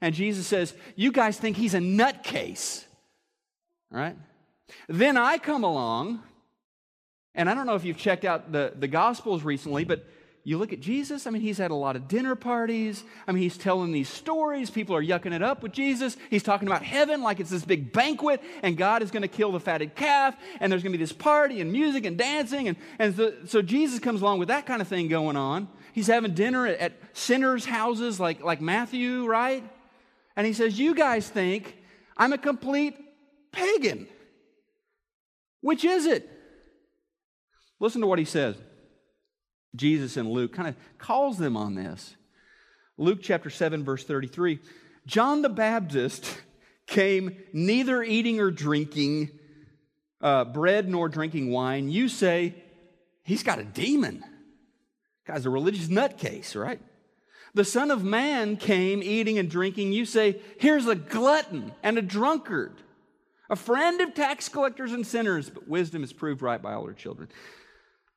And 0.00 0.14
Jesus 0.14 0.46
says, 0.46 0.74
You 0.96 1.12
guys 1.12 1.38
think 1.38 1.56
he's 1.56 1.74
a 1.74 1.78
nutcase. 1.78 2.84
Right? 3.90 4.16
Then 4.88 5.16
I 5.16 5.38
come 5.38 5.64
along 5.64 6.22
and 7.34 7.48
I 7.48 7.54
don't 7.54 7.66
know 7.66 7.74
if 7.74 7.84
you've 7.84 7.96
checked 7.96 8.24
out 8.24 8.52
the, 8.52 8.72
the 8.76 8.88
Gospels 8.88 9.42
recently, 9.42 9.84
but 9.84 10.04
you 10.42 10.56
look 10.56 10.72
at 10.72 10.80
Jesus, 10.80 11.26
I 11.26 11.30
mean, 11.30 11.42
he's 11.42 11.58
had 11.58 11.70
a 11.70 11.74
lot 11.74 11.96
of 11.96 12.08
dinner 12.08 12.34
parties. 12.34 13.04
I 13.26 13.32
mean, 13.32 13.42
he's 13.42 13.58
telling 13.58 13.92
these 13.92 14.08
stories. 14.08 14.70
People 14.70 14.96
are 14.96 15.02
yucking 15.02 15.34
it 15.34 15.42
up 15.42 15.62
with 15.62 15.72
Jesus. 15.72 16.16
He's 16.30 16.42
talking 16.42 16.66
about 16.66 16.82
heaven 16.82 17.22
like 17.22 17.40
it's 17.40 17.50
this 17.50 17.64
big 17.64 17.92
banquet, 17.92 18.42
and 18.62 18.76
God 18.76 19.02
is 19.02 19.10
going 19.10 19.22
to 19.22 19.28
kill 19.28 19.52
the 19.52 19.60
fatted 19.60 19.94
calf, 19.94 20.34
and 20.58 20.72
there's 20.72 20.82
going 20.82 20.92
to 20.92 20.98
be 20.98 21.02
this 21.04 21.12
party 21.12 21.60
and 21.60 21.70
music 21.70 22.06
and 22.06 22.16
dancing. 22.16 22.68
And, 22.68 22.78
and 22.98 23.14
so, 23.14 23.34
so 23.44 23.60
Jesus 23.60 23.98
comes 23.98 24.22
along 24.22 24.38
with 24.38 24.48
that 24.48 24.64
kind 24.64 24.80
of 24.80 24.88
thing 24.88 25.08
going 25.08 25.36
on. 25.36 25.68
He's 25.92 26.06
having 26.06 26.32
dinner 26.32 26.66
at, 26.66 26.78
at 26.78 26.92
sinners' 27.12 27.66
houses 27.66 28.18
like, 28.18 28.42
like 28.42 28.62
Matthew, 28.62 29.26
right? 29.26 29.62
And 30.36 30.46
he 30.46 30.54
says, 30.54 30.78
You 30.78 30.94
guys 30.94 31.28
think 31.28 31.76
I'm 32.16 32.32
a 32.32 32.38
complete 32.38 32.96
pagan. 33.52 34.08
Which 35.60 35.84
is 35.84 36.06
it? 36.06 36.26
Listen 37.78 38.00
to 38.00 38.06
what 38.06 38.18
he 38.18 38.24
says. 38.24 38.56
Jesus 39.74 40.16
and 40.16 40.30
Luke 40.30 40.52
kind 40.52 40.68
of 40.68 40.76
calls 40.98 41.38
them 41.38 41.56
on 41.56 41.74
this. 41.74 42.16
Luke 42.98 43.20
chapter 43.22 43.50
7, 43.50 43.84
verse 43.84 44.04
33 44.04 44.58
John 45.06 45.42
the 45.42 45.48
Baptist 45.48 46.38
came 46.86 47.36
neither 47.52 48.02
eating 48.02 48.40
or 48.40 48.50
drinking 48.50 49.30
uh, 50.20 50.44
bread 50.44 50.88
nor 50.88 51.08
drinking 51.08 51.50
wine. 51.50 51.90
You 51.90 52.08
say, 52.08 52.54
he's 53.22 53.42
got 53.42 53.58
a 53.58 53.64
demon. 53.64 54.24
Guy's 55.26 55.46
a 55.46 55.50
religious 55.50 55.88
nutcase, 55.88 56.60
right? 56.60 56.80
The 57.54 57.64
Son 57.64 57.90
of 57.90 58.04
Man 58.04 58.56
came 58.56 59.02
eating 59.02 59.38
and 59.38 59.50
drinking. 59.50 59.92
You 59.92 60.04
say, 60.04 60.40
Here's 60.58 60.86
a 60.86 60.94
glutton 60.94 61.72
and 61.82 61.98
a 61.98 62.02
drunkard, 62.02 62.74
a 63.48 63.56
friend 63.56 64.00
of 64.00 64.14
tax 64.14 64.48
collectors 64.48 64.92
and 64.92 65.06
sinners, 65.06 65.50
but 65.50 65.68
wisdom 65.68 66.04
is 66.04 66.12
proved 66.12 66.42
right 66.42 66.60
by 66.60 66.74
all 66.74 66.86
her 66.86 66.92
children. 66.92 67.28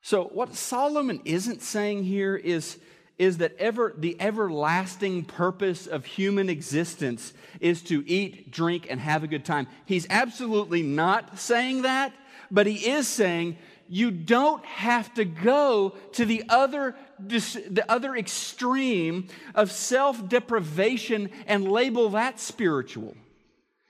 So, 0.04 0.24
what 0.24 0.54
Solomon 0.54 1.22
isn't 1.24 1.62
saying 1.62 2.04
here 2.04 2.36
is, 2.36 2.78
is 3.16 3.38
that 3.38 3.56
ever, 3.56 3.94
the 3.96 4.20
everlasting 4.20 5.24
purpose 5.24 5.86
of 5.86 6.04
human 6.04 6.50
existence 6.50 7.32
is 7.58 7.80
to 7.84 8.06
eat, 8.06 8.50
drink, 8.50 8.86
and 8.90 9.00
have 9.00 9.24
a 9.24 9.26
good 9.26 9.46
time. 9.46 9.66
He's 9.86 10.06
absolutely 10.10 10.82
not 10.82 11.38
saying 11.38 11.82
that, 11.82 12.12
but 12.50 12.66
he 12.66 12.90
is 12.90 13.08
saying 13.08 13.56
you 13.88 14.10
don't 14.10 14.62
have 14.66 15.14
to 15.14 15.24
go 15.24 15.96
to 16.12 16.26
the 16.26 16.44
other, 16.50 16.94
the 17.18 17.86
other 17.88 18.14
extreme 18.14 19.28
of 19.54 19.72
self 19.72 20.28
deprivation 20.28 21.30
and 21.46 21.66
label 21.66 22.10
that 22.10 22.38
spiritual. 22.38 23.16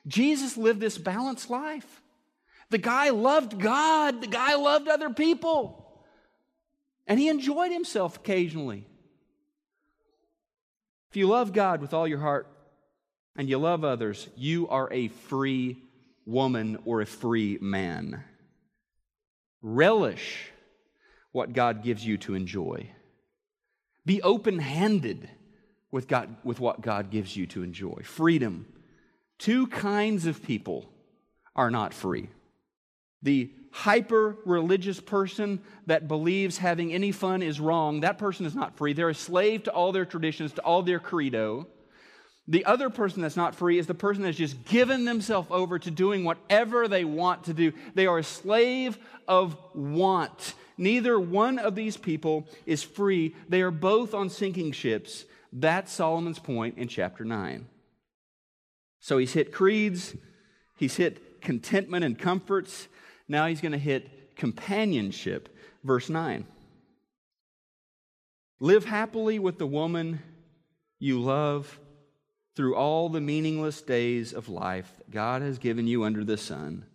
Jesus 0.07 0.57
lived 0.57 0.79
this 0.79 0.97
balanced 0.97 1.51
life. 1.51 2.03
The 2.71 2.79
guy 2.79 3.11
loved 3.11 3.59
God, 3.59 4.21
the 4.21 4.29
guy 4.29 4.55
loved 4.55 4.87
other 4.87 5.11
people, 5.11 5.84
and 7.07 7.21
he 7.21 7.29
enjoyed 7.29 7.73
himself 7.73 8.17
occasionally. 8.17 8.87
If 11.11 11.17
you 11.17 11.29
love 11.29 11.53
God 11.53 11.81
with 11.81 11.95
all 11.95 12.09
your 12.09 12.19
heart 12.19 12.49
and 13.37 13.49
you 13.49 13.59
love 13.59 13.85
others, 13.85 14.29
you 14.37 14.69
are 14.69 14.93
a 14.93 15.09
free 15.09 15.79
woman 16.27 16.79
or 16.85 17.01
a 17.01 17.07
free 17.07 17.59
man. 17.61 18.25
Relish 19.63 20.51
what 21.33 21.53
God 21.53 21.83
gives 21.83 22.05
you 22.05 22.17
to 22.19 22.35
enjoy. 22.35 22.91
Be 24.07 24.23
open 24.23 24.59
handed 24.59 25.29
with, 25.91 26.09
God, 26.09 26.37
with 26.45 26.61
what 26.61 26.81
God 26.81 27.11
gives 27.11 27.37
you 27.37 27.47
to 27.49 27.63
enjoy. 27.63 28.03
Freedom. 28.05 28.67
Two 29.39 29.67
kinds 29.67 30.27
of 30.27 30.43
people 30.43 30.87
are 31.57 31.71
not 31.71 31.95
free 31.95 32.29
the 33.25 33.51
hyper 33.73 34.37
religious 34.45 35.01
person 35.01 35.61
that 35.87 36.07
believes 36.07 36.59
having 36.59 36.93
any 36.93 37.11
fun 37.11 37.43
is 37.43 37.59
wrong, 37.59 38.01
that 38.01 38.19
person 38.19 38.47
is 38.47 38.55
not 38.55 38.77
free. 38.77 38.93
They're 38.93 39.09
a 39.09 39.15
slave 39.15 39.65
to 39.65 39.73
all 39.73 39.91
their 39.91 40.05
traditions, 40.05 40.53
to 40.53 40.63
all 40.63 40.83
their 40.83 41.01
credo. 41.01 41.67
The 42.47 42.67
other 42.67 42.91
person 42.91 43.23
that's 43.23 43.37
not 43.37 43.55
free 43.55 43.79
is 43.79 43.87
the 43.87 43.95
person 43.95 44.23
that's 44.23 44.37
just 44.37 44.65
given 44.67 45.05
themselves 45.07 45.49
over 45.51 45.79
to 45.81 45.91
doing 45.91 46.23
whatever 46.23 46.87
they 46.87 47.05
want 47.05 47.45
to 47.45 47.55
do. 47.55 47.73
They 47.95 48.07
are 48.07 48.19
a 48.19 48.25
slave 48.25 48.99
of 49.27 49.57
want. 49.75 50.55
Neither 50.77 51.19
one 51.19 51.59
of 51.59 51.75
these 51.75 51.97
people 51.97 52.47
is 52.67 52.83
free. 52.83 53.35
They 53.49 53.63
are 53.63 53.71
both 53.71 54.13
on 54.13 54.29
sinking 54.29 54.73
ships. 54.73 55.25
That's 55.53 55.93
Solomon's 55.93 56.39
point 56.39 56.77
in 56.79 56.87
chapter 56.87 57.25
9. 57.25 57.67
So 59.01 59.19
he's 59.19 59.33
hit 59.33 59.53
creeds, 59.53 60.15
he's 60.77 60.97
hit 60.97 61.41
contentment 61.41 62.05
and 62.05 62.19
comforts. 62.19 62.89
Now 63.29 63.47
he's 63.47 63.61
going 63.61 63.73
to 63.73 63.79
hit 63.79 64.37
companionship. 64.37 65.49
Verse 65.83 66.09
9. 66.09 66.47
Live 68.61 68.85
happily 68.85 69.39
with 69.39 69.59
the 69.59 69.67
woman 69.67 70.23
you 70.99 71.21
love 71.21 71.79
through 72.57 72.77
all 72.77 73.09
the 73.09 73.21
meaningless 73.21 73.83
days 73.83 74.33
of 74.33 74.49
life 74.49 74.93
that 74.99 75.11
God 75.11 75.43
has 75.43 75.59
given 75.59 75.87
you 75.87 76.05
under 76.05 76.25
the 76.25 76.37
sun. 76.37 76.87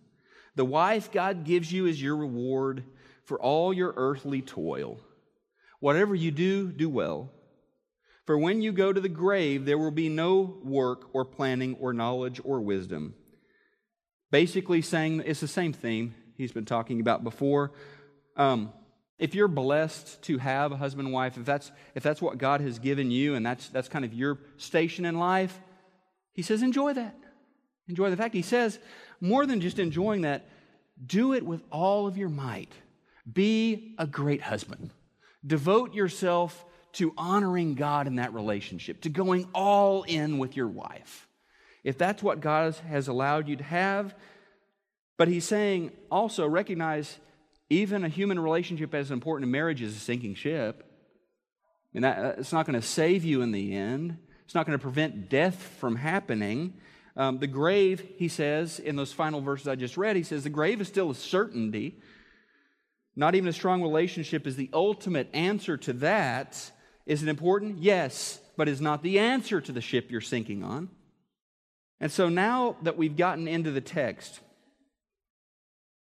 The 0.56 0.64
wife 0.64 1.12
God 1.12 1.44
gives 1.44 1.70
you 1.70 1.86
is 1.86 2.02
your 2.02 2.16
reward 2.16 2.84
for 3.24 3.40
all 3.40 3.72
your 3.72 3.92
earthly 3.96 4.42
toil. 4.42 4.98
Whatever 5.78 6.14
you 6.14 6.30
do, 6.30 6.72
do 6.72 6.88
well. 6.88 7.30
For 8.26 8.38
when 8.38 8.62
you 8.62 8.72
go 8.72 8.92
to 8.92 9.00
the 9.00 9.08
grave, 9.08 9.64
there 9.64 9.78
will 9.78 9.90
be 9.90 10.08
no 10.08 10.58
work 10.62 11.08
or 11.12 11.24
planning 11.24 11.76
or 11.80 11.92
knowledge 11.92 12.40
or 12.44 12.60
wisdom. 12.60 13.14
Basically, 14.30 14.82
saying 14.82 15.22
it's 15.26 15.40
the 15.40 15.48
same 15.48 15.72
theme 15.72 16.14
he's 16.40 16.52
been 16.52 16.64
talking 16.64 17.00
about 17.00 17.22
before. 17.22 17.72
Um, 18.36 18.72
if 19.18 19.34
you're 19.34 19.48
blessed 19.48 20.22
to 20.22 20.38
have 20.38 20.72
a 20.72 20.76
husband 20.76 21.06
and 21.06 21.14
wife, 21.14 21.36
if 21.36 21.44
that's, 21.44 21.70
if 21.94 22.02
that's 22.02 22.22
what 22.22 22.38
God 22.38 22.62
has 22.62 22.78
given 22.78 23.10
you 23.10 23.34
and 23.34 23.44
that's, 23.44 23.68
that's 23.68 23.88
kind 23.88 24.04
of 24.04 24.14
your 24.14 24.38
station 24.56 25.04
in 25.04 25.18
life, 25.18 25.60
he 26.32 26.42
says, 26.42 26.62
enjoy 26.62 26.94
that. 26.94 27.14
Enjoy 27.88 28.08
the 28.08 28.16
fact. 28.16 28.34
He 28.34 28.42
says, 28.42 28.78
more 29.20 29.44
than 29.44 29.60
just 29.60 29.78
enjoying 29.78 30.22
that, 30.22 30.48
do 31.04 31.34
it 31.34 31.44
with 31.44 31.62
all 31.70 32.06
of 32.06 32.16
your 32.16 32.30
might. 32.30 32.72
Be 33.30 33.94
a 33.98 34.06
great 34.06 34.40
husband. 34.40 34.90
Devote 35.46 35.94
yourself 35.94 36.64
to 36.92 37.12
honoring 37.16 37.74
God 37.74 38.06
in 38.06 38.16
that 38.16 38.32
relationship, 38.32 39.02
to 39.02 39.08
going 39.10 39.46
all 39.54 40.02
in 40.04 40.38
with 40.38 40.56
your 40.56 40.68
wife. 40.68 41.28
If 41.84 41.98
that's 41.98 42.22
what 42.22 42.40
God 42.40 42.74
has 42.88 43.08
allowed 43.08 43.48
you 43.48 43.56
to 43.56 43.64
have, 43.64 44.14
but 45.20 45.28
he's 45.28 45.44
saying 45.44 45.92
also 46.10 46.48
recognize 46.48 47.18
even 47.68 48.04
a 48.04 48.08
human 48.08 48.40
relationship 48.40 48.94
as 48.94 49.10
important 49.10 49.44
in 49.44 49.50
marriage 49.50 49.82
is 49.82 49.94
a 49.94 50.00
sinking 50.00 50.34
ship. 50.34 50.82
And 51.92 52.04
that, 52.04 52.38
it's 52.38 52.54
not 52.54 52.64
going 52.64 52.80
to 52.80 52.86
save 52.86 53.22
you 53.22 53.42
in 53.42 53.52
the 53.52 53.74
end. 53.74 54.16
It's 54.46 54.54
not 54.54 54.64
going 54.64 54.78
to 54.78 54.82
prevent 54.82 55.28
death 55.28 55.56
from 55.78 55.96
happening. 55.96 56.72
Um, 57.18 57.38
the 57.38 57.46
grave, 57.46 58.02
he 58.16 58.28
says, 58.28 58.78
in 58.78 58.96
those 58.96 59.12
final 59.12 59.42
verses 59.42 59.68
I 59.68 59.74
just 59.74 59.98
read, 59.98 60.16
he 60.16 60.22
says, 60.22 60.44
the 60.44 60.48
grave 60.48 60.80
is 60.80 60.88
still 60.88 61.10
a 61.10 61.14
certainty. 61.14 61.98
Not 63.14 63.34
even 63.34 63.50
a 63.50 63.52
strong 63.52 63.82
relationship 63.82 64.46
is 64.46 64.56
the 64.56 64.70
ultimate 64.72 65.28
answer 65.34 65.76
to 65.76 65.92
that. 65.92 66.70
Is 67.04 67.22
it 67.22 67.28
important? 67.28 67.76
Yes, 67.76 68.40
but 68.56 68.68
is 68.68 68.80
not 68.80 69.02
the 69.02 69.18
answer 69.18 69.60
to 69.60 69.70
the 69.70 69.82
ship 69.82 70.10
you're 70.10 70.22
sinking 70.22 70.64
on. 70.64 70.88
And 72.00 72.10
so 72.10 72.30
now 72.30 72.76
that 72.84 72.96
we've 72.96 73.18
gotten 73.18 73.46
into 73.46 73.70
the 73.70 73.82
text, 73.82 74.40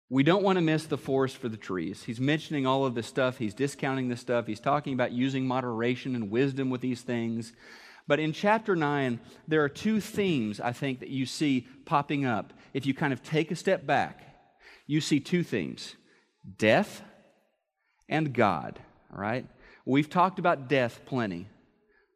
we 0.10 0.24
don't 0.24 0.44
want 0.44 0.58
to 0.58 0.62
miss 0.62 0.86
the 0.86 0.98
forest 0.98 1.38
for 1.38 1.50
the 1.50 1.58
trees. 1.58 2.04
He's 2.04 2.20
mentioning 2.20 2.66
all 2.66 2.86
of 2.86 2.96
this 2.96 3.08
stuff. 3.08 3.38
He's 3.38 3.54
discounting 3.54 4.08
this 4.08 4.22
stuff. 4.22 4.48
He's 4.48 4.60
talking 4.60 4.94
about 4.94 5.12
using 5.12 5.46
moderation 5.46 6.16
and 6.16 6.32
wisdom 6.32 6.70
with 6.70 6.80
these 6.80 7.02
things. 7.02 7.52
But 8.08 8.20
in 8.20 8.32
chapter 8.32 8.76
9, 8.76 9.20
there 9.50 9.64
are 9.64 9.70
two 9.70 10.00
themes 10.00 10.62
I 10.62 10.72
think 10.72 11.02
that 11.02 11.10
you 11.10 11.26
see 11.26 11.68
popping 11.86 12.26
up. 12.26 12.54
If 12.74 12.86
you 12.86 12.94
kind 12.94 13.12
of 13.12 13.22
take 13.22 13.52
a 13.52 13.56
step 13.56 13.86
back, 13.86 14.24
you 14.86 15.02
see 15.02 15.20
two 15.20 15.44
themes 15.44 15.96
death 16.58 17.02
and 18.08 18.34
God. 18.34 18.80
All 19.14 19.20
right? 19.20 19.46
We've 19.86 20.10
talked 20.10 20.40
about 20.40 20.70
death 20.70 21.02
plenty. 21.06 21.50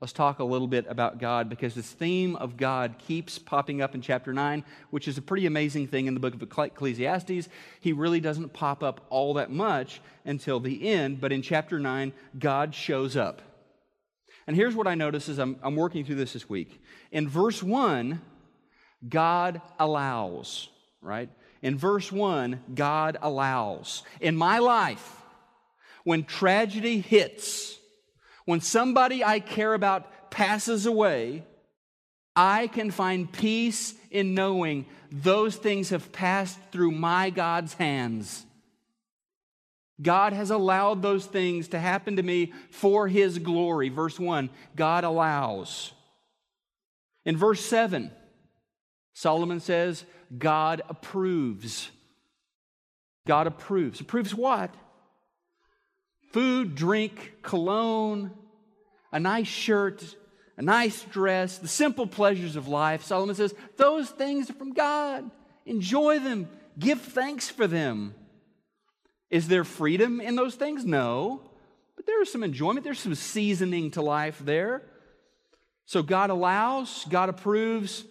Let's 0.01 0.13
talk 0.13 0.39
a 0.39 0.43
little 0.43 0.67
bit 0.67 0.87
about 0.89 1.19
God 1.19 1.47
because 1.47 1.75
this 1.75 1.91
theme 1.91 2.35
of 2.35 2.57
God 2.57 2.95
keeps 2.97 3.37
popping 3.37 3.83
up 3.83 3.93
in 3.93 4.01
chapter 4.01 4.33
9, 4.33 4.65
which 4.89 5.07
is 5.07 5.19
a 5.19 5.21
pretty 5.21 5.45
amazing 5.45 5.85
thing 5.85 6.07
in 6.07 6.15
the 6.15 6.19
book 6.19 6.33
of 6.33 6.41
Ecclesiastes. 6.41 7.47
He 7.79 7.93
really 7.93 8.19
doesn't 8.19 8.51
pop 8.51 8.81
up 8.81 9.05
all 9.11 9.35
that 9.35 9.51
much 9.51 10.01
until 10.25 10.59
the 10.59 10.89
end, 10.89 11.21
but 11.21 11.31
in 11.31 11.43
chapter 11.43 11.77
9, 11.77 12.13
God 12.39 12.73
shows 12.73 13.15
up. 13.15 13.43
And 14.47 14.55
here's 14.55 14.75
what 14.75 14.87
I 14.87 14.95
notice 14.95 15.29
as 15.29 15.37
I'm, 15.37 15.57
I'm 15.61 15.75
working 15.75 16.03
through 16.03 16.15
this 16.15 16.33
this 16.33 16.49
week. 16.49 16.81
In 17.11 17.29
verse 17.29 17.61
1, 17.61 18.19
God 19.07 19.61
allows, 19.77 20.67
right? 20.99 21.29
In 21.61 21.77
verse 21.77 22.11
1, 22.11 22.59
God 22.73 23.17
allows. 23.21 24.01
In 24.19 24.35
my 24.35 24.57
life, 24.57 25.21
when 26.03 26.23
tragedy 26.23 27.01
hits, 27.01 27.77
when 28.45 28.61
somebody 28.61 29.23
I 29.23 29.39
care 29.39 29.73
about 29.73 30.31
passes 30.31 30.85
away, 30.85 31.43
I 32.35 32.67
can 32.67 32.91
find 32.91 33.31
peace 33.31 33.93
in 34.09 34.33
knowing 34.33 34.85
those 35.11 35.55
things 35.55 35.89
have 35.89 36.11
passed 36.11 36.57
through 36.71 36.91
my 36.91 37.29
God's 37.29 37.73
hands. 37.73 38.45
God 40.01 40.33
has 40.33 40.49
allowed 40.49 41.01
those 41.01 41.25
things 41.25 41.69
to 41.69 41.79
happen 41.79 42.15
to 42.15 42.23
me 42.23 42.53
for 42.71 43.07
His 43.07 43.37
glory. 43.37 43.89
Verse 43.89 44.19
1 44.19 44.49
God 44.75 45.03
allows. 45.03 45.91
In 47.25 47.37
verse 47.37 47.63
7, 47.63 48.09
Solomon 49.13 49.59
says, 49.59 50.03
God 50.35 50.81
approves. 50.89 51.91
God 53.27 53.45
approves. 53.45 54.01
Approves 54.01 54.33
what? 54.33 54.73
Food, 56.31 56.75
drink, 56.75 57.33
cologne, 57.41 58.31
a 59.11 59.19
nice 59.19 59.47
shirt, 59.47 60.03
a 60.57 60.61
nice 60.61 61.03
dress, 61.03 61.57
the 61.57 61.67
simple 61.67 62.07
pleasures 62.07 62.55
of 62.55 62.67
life. 62.67 63.03
Solomon 63.03 63.35
says, 63.35 63.53
those 63.77 64.09
things 64.09 64.49
are 64.49 64.53
from 64.53 64.73
God. 64.73 65.29
Enjoy 65.65 66.19
them, 66.19 66.49
give 66.77 67.01
thanks 67.01 67.49
for 67.49 67.67
them. 67.67 68.15
Is 69.29 69.47
there 69.47 69.63
freedom 69.63 70.19
in 70.19 70.35
those 70.35 70.55
things? 70.55 70.85
No. 70.85 71.41
But 71.95 72.05
there 72.05 72.21
is 72.21 72.31
some 72.31 72.43
enjoyment, 72.43 72.83
there's 72.83 72.99
some 72.99 73.15
seasoning 73.15 73.91
to 73.91 74.01
life 74.01 74.39
there. 74.43 74.83
So 75.85 76.01
God 76.03 76.29
allows, 76.29 77.05
God 77.09 77.29
approves, 77.29 78.05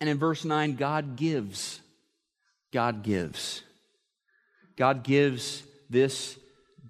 and 0.00 0.08
in 0.08 0.18
verse 0.18 0.44
9, 0.44 0.76
God 0.76 1.16
gives. 1.16 1.80
God 2.72 3.02
gives. 3.02 3.62
God 4.76 5.02
gives 5.02 5.62
this 5.88 6.38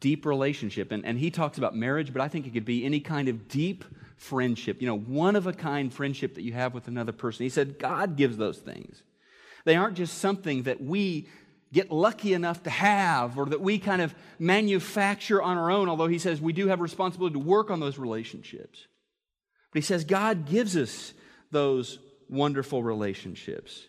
deep 0.00 0.26
relationship. 0.26 0.92
And, 0.92 1.04
and 1.04 1.18
he 1.18 1.30
talks 1.30 1.58
about 1.58 1.76
marriage, 1.76 2.12
but 2.12 2.22
I 2.22 2.28
think 2.28 2.46
it 2.46 2.52
could 2.52 2.64
be 2.64 2.84
any 2.84 3.00
kind 3.00 3.28
of 3.28 3.48
deep 3.48 3.84
friendship, 4.16 4.80
you 4.80 4.86
know, 4.86 4.98
one 4.98 5.36
of 5.36 5.46
a 5.46 5.52
kind 5.52 5.92
friendship 5.92 6.34
that 6.34 6.42
you 6.42 6.52
have 6.52 6.74
with 6.74 6.88
another 6.88 7.12
person. 7.12 7.44
He 7.44 7.50
said 7.50 7.78
God 7.78 8.16
gives 8.16 8.36
those 8.36 8.58
things. 8.58 9.02
They 9.64 9.76
aren't 9.76 9.96
just 9.96 10.18
something 10.18 10.64
that 10.64 10.82
we 10.82 11.28
get 11.72 11.90
lucky 11.90 12.32
enough 12.32 12.62
to 12.64 12.70
have 12.70 13.38
or 13.38 13.46
that 13.46 13.60
we 13.60 13.78
kind 13.78 14.02
of 14.02 14.14
manufacture 14.38 15.40
on 15.40 15.56
our 15.56 15.70
own, 15.70 15.88
although 15.88 16.08
he 16.08 16.18
says 16.18 16.40
we 16.40 16.52
do 16.52 16.68
have 16.68 16.80
responsibility 16.80 17.34
to 17.34 17.38
work 17.38 17.70
on 17.70 17.80
those 17.80 17.98
relationships. 17.98 18.86
But 19.72 19.78
he 19.78 19.86
says 19.86 20.04
God 20.04 20.46
gives 20.46 20.76
us 20.76 21.14
those 21.50 21.98
wonderful 22.28 22.82
relationships. 22.82 23.86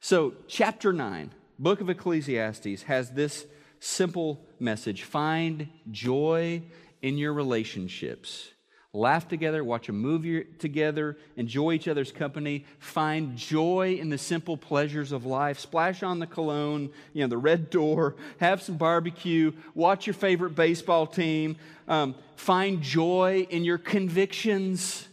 So, 0.00 0.34
chapter 0.46 0.92
9, 0.92 1.32
book 1.58 1.80
of 1.80 1.88
Ecclesiastes, 1.90 2.82
has 2.82 3.10
this 3.10 3.46
simple 3.80 4.45
message. 4.58 5.02
Find 5.02 5.68
joy 5.90 6.62
in 7.02 7.18
your 7.18 7.32
relationships. 7.32 8.50
Laugh 8.92 9.28
together, 9.28 9.62
watch 9.62 9.90
a 9.90 9.92
movie 9.92 10.44
together, 10.58 11.18
enjoy 11.36 11.72
each 11.72 11.86
other's 11.86 12.10
company, 12.10 12.64
find 12.78 13.36
joy 13.36 13.98
in 14.00 14.08
the 14.08 14.16
simple 14.16 14.56
pleasures 14.56 15.12
of 15.12 15.26
life, 15.26 15.58
splash 15.58 16.02
on 16.02 16.18
the 16.18 16.26
cologne, 16.26 16.88
you 17.12 17.20
know, 17.20 17.28
the 17.28 17.36
red 17.36 17.68
door, 17.68 18.16
have 18.38 18.62
some 18.62 18.78
barbecue, 18.78 19.52
watch 19.74 20.06
your 20.06 20.14
favorite 20.14 20.54
baseball 20.54 21.06
team, 21.06 21.56
um, 21.88 22.14
find 22.36 22.80
joy 22.80 23.46
in 23.50 23.64
your 23.64 23.76
convictions. 23.76 25.06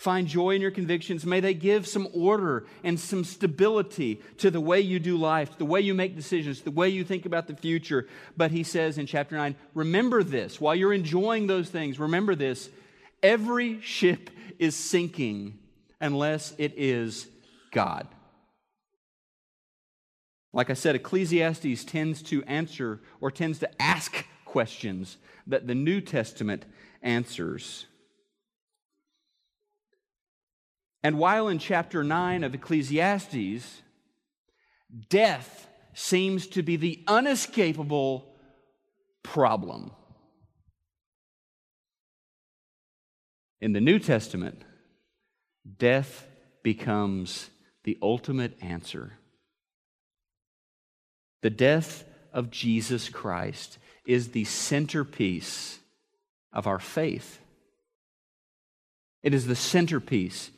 Find 0.00 0.26
joy 0.26 0.54
in 0.54 0.62
your 0.62 0.70
convictions. 0.70 1.26
May 1.26 1.40
they 1.40 1.52
give 1.52 1.86
some 1.86 2.08
order 2.14 2.64
and 2.82 2.98
some 2.98 3.22
stability 3.22 4.22
to 4.38 4.50
the 4.50 4.58
way 4.58 4.80
you 4.80 4.98
do 4.98 5.18
life, 5.18 5.58
the 5.58 5.66
way 5.66 5.82
you 5.82 5.92
make 5.92 6.16
decisions, 6.16 6.62
the 6.62 6.70
way 6.70 6.88
you 6.88 7.04
think 7.04 7.26
about 7.26 7.46
the 7.46 7.54
future. 7.54 8.08
But 8.34 8.50
he 8.50 8.62
says 8.62 8.96
in 8.96 9.04
chapter 9.04 9.36
9, 9.36 9.54
remember 9.74 10.22
this. 10.22 10.58
While 10.58 10.74
you're 10.74 10.94
enjoying 10.94 11.48
those 11.48 11.68
things, 11.68 11.98
remember 11.98 12.34
this 12.34 12.70
Every 13.22 13.82
ship 13.82 14.30
is 14.58 14.74
sinking 14.74 15.58
unless 16.00 16.54
it 16.56 16.72
is 16.78 17.28
God. 17.70 18.08
Like 20.54 20.70
I 20.70 20.74
said, 20.74 20.94
Ecclesiastes 20.94 21.84
tends 21.84 22.22
to 22.22 22.42
answer 22.44 23.02
or 23.20 23.30
tends 23.30 23.58
to 23.58 23.82
ask 23.82 24.24
questions 24.46 25.18
that 25.46 25.66
the 25.66 25.74
New 25.74 26.00
Testament 26.00 26.64
answers. 27.02 27.84
And 31.02 31.18
while 31.18 31.48
in 31.48 31.58
chapter 31.58 32.04
9 32.04 32.44
of 32.44 32.54
Ecclesiastes, 32.54 33.82
death 35.08 35.68
seems 35.94 36.46
to 36.48 36.62
be 36.62 36.76
the 36.76 37.02
unescapable 37.08 38.26
problem. 39.22 39.92
In 43.60 43.72
the 43.72 43.80
New 43.80 43.98
Testament, 43.98 44.62
death 45.78 46.26
becomes 46.62 47.50
the 47.84 47.98
ultimate 48.02 48.56
answer. 48.62 49.12
The 51.42 51.50
death 51.50 52.04
of 52.32 52.50
Jesus 52.50 53.08
Christ 53.08 53.78
is 54.04 54.28
the 54.28 54.44
centerpiece 54.44 55.78
of 56.52 56.66
our 56.66 56.78
faith. 56.78 57.40
It 59.22 59.34
is 59.34 59.46
the 59.46 59.56
centerpiece 59.56 60.50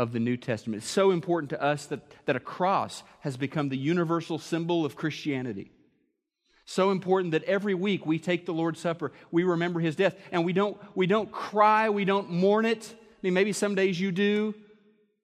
of 0.00 0.12
the 0.12 0.18
New 0.18 0.38
Testament. 0.38 0.82
It's 0.82 0.90
so 0.90 1.10
important 1.10 1.50
to 1.50 1.62
us 1.62 1.84
that, 1.86 2.00
that 2.24 2.34
a 2.34 2.40
cross 2.40 3.02
has 3.20 3.36
become 3.36 3.68
the 3.68 3.76
universal 3.76 4.38
symbol 4.38 4.86
of 4.86 4.96
Christianity. 4.96 5.70
So 6.64 6.90
important 6.90 7.32
that 7.32 7.44
every 7.44 7.74
week 7.74 8.06
we 8.06 8.18
take 8.18 8.46
the 8.46 8.54
Lord's 8.54 8.80
Supper, 8.80 9.12
we 9.30 9.42
remember 9.42 9.78
his 9.78 9.96
death, 9.96 10.16
and 10.32 10.46
we 10.46 10.54
don't, 10.54 10.78
we 10.94 11.06
don't 11.06 11.30
cry, 11.30 11.90
we 11.90 12.06
don't 12.06 12.30
mourn 12.30 12.64
it. 12.64 12.94
I 12.94 13.18
mean, 13.20 13.34
maybe 13.34 13.52
some 13.52 13.74
days 13.74 14.00
you 14.00 14.10
do, 14.10 14.54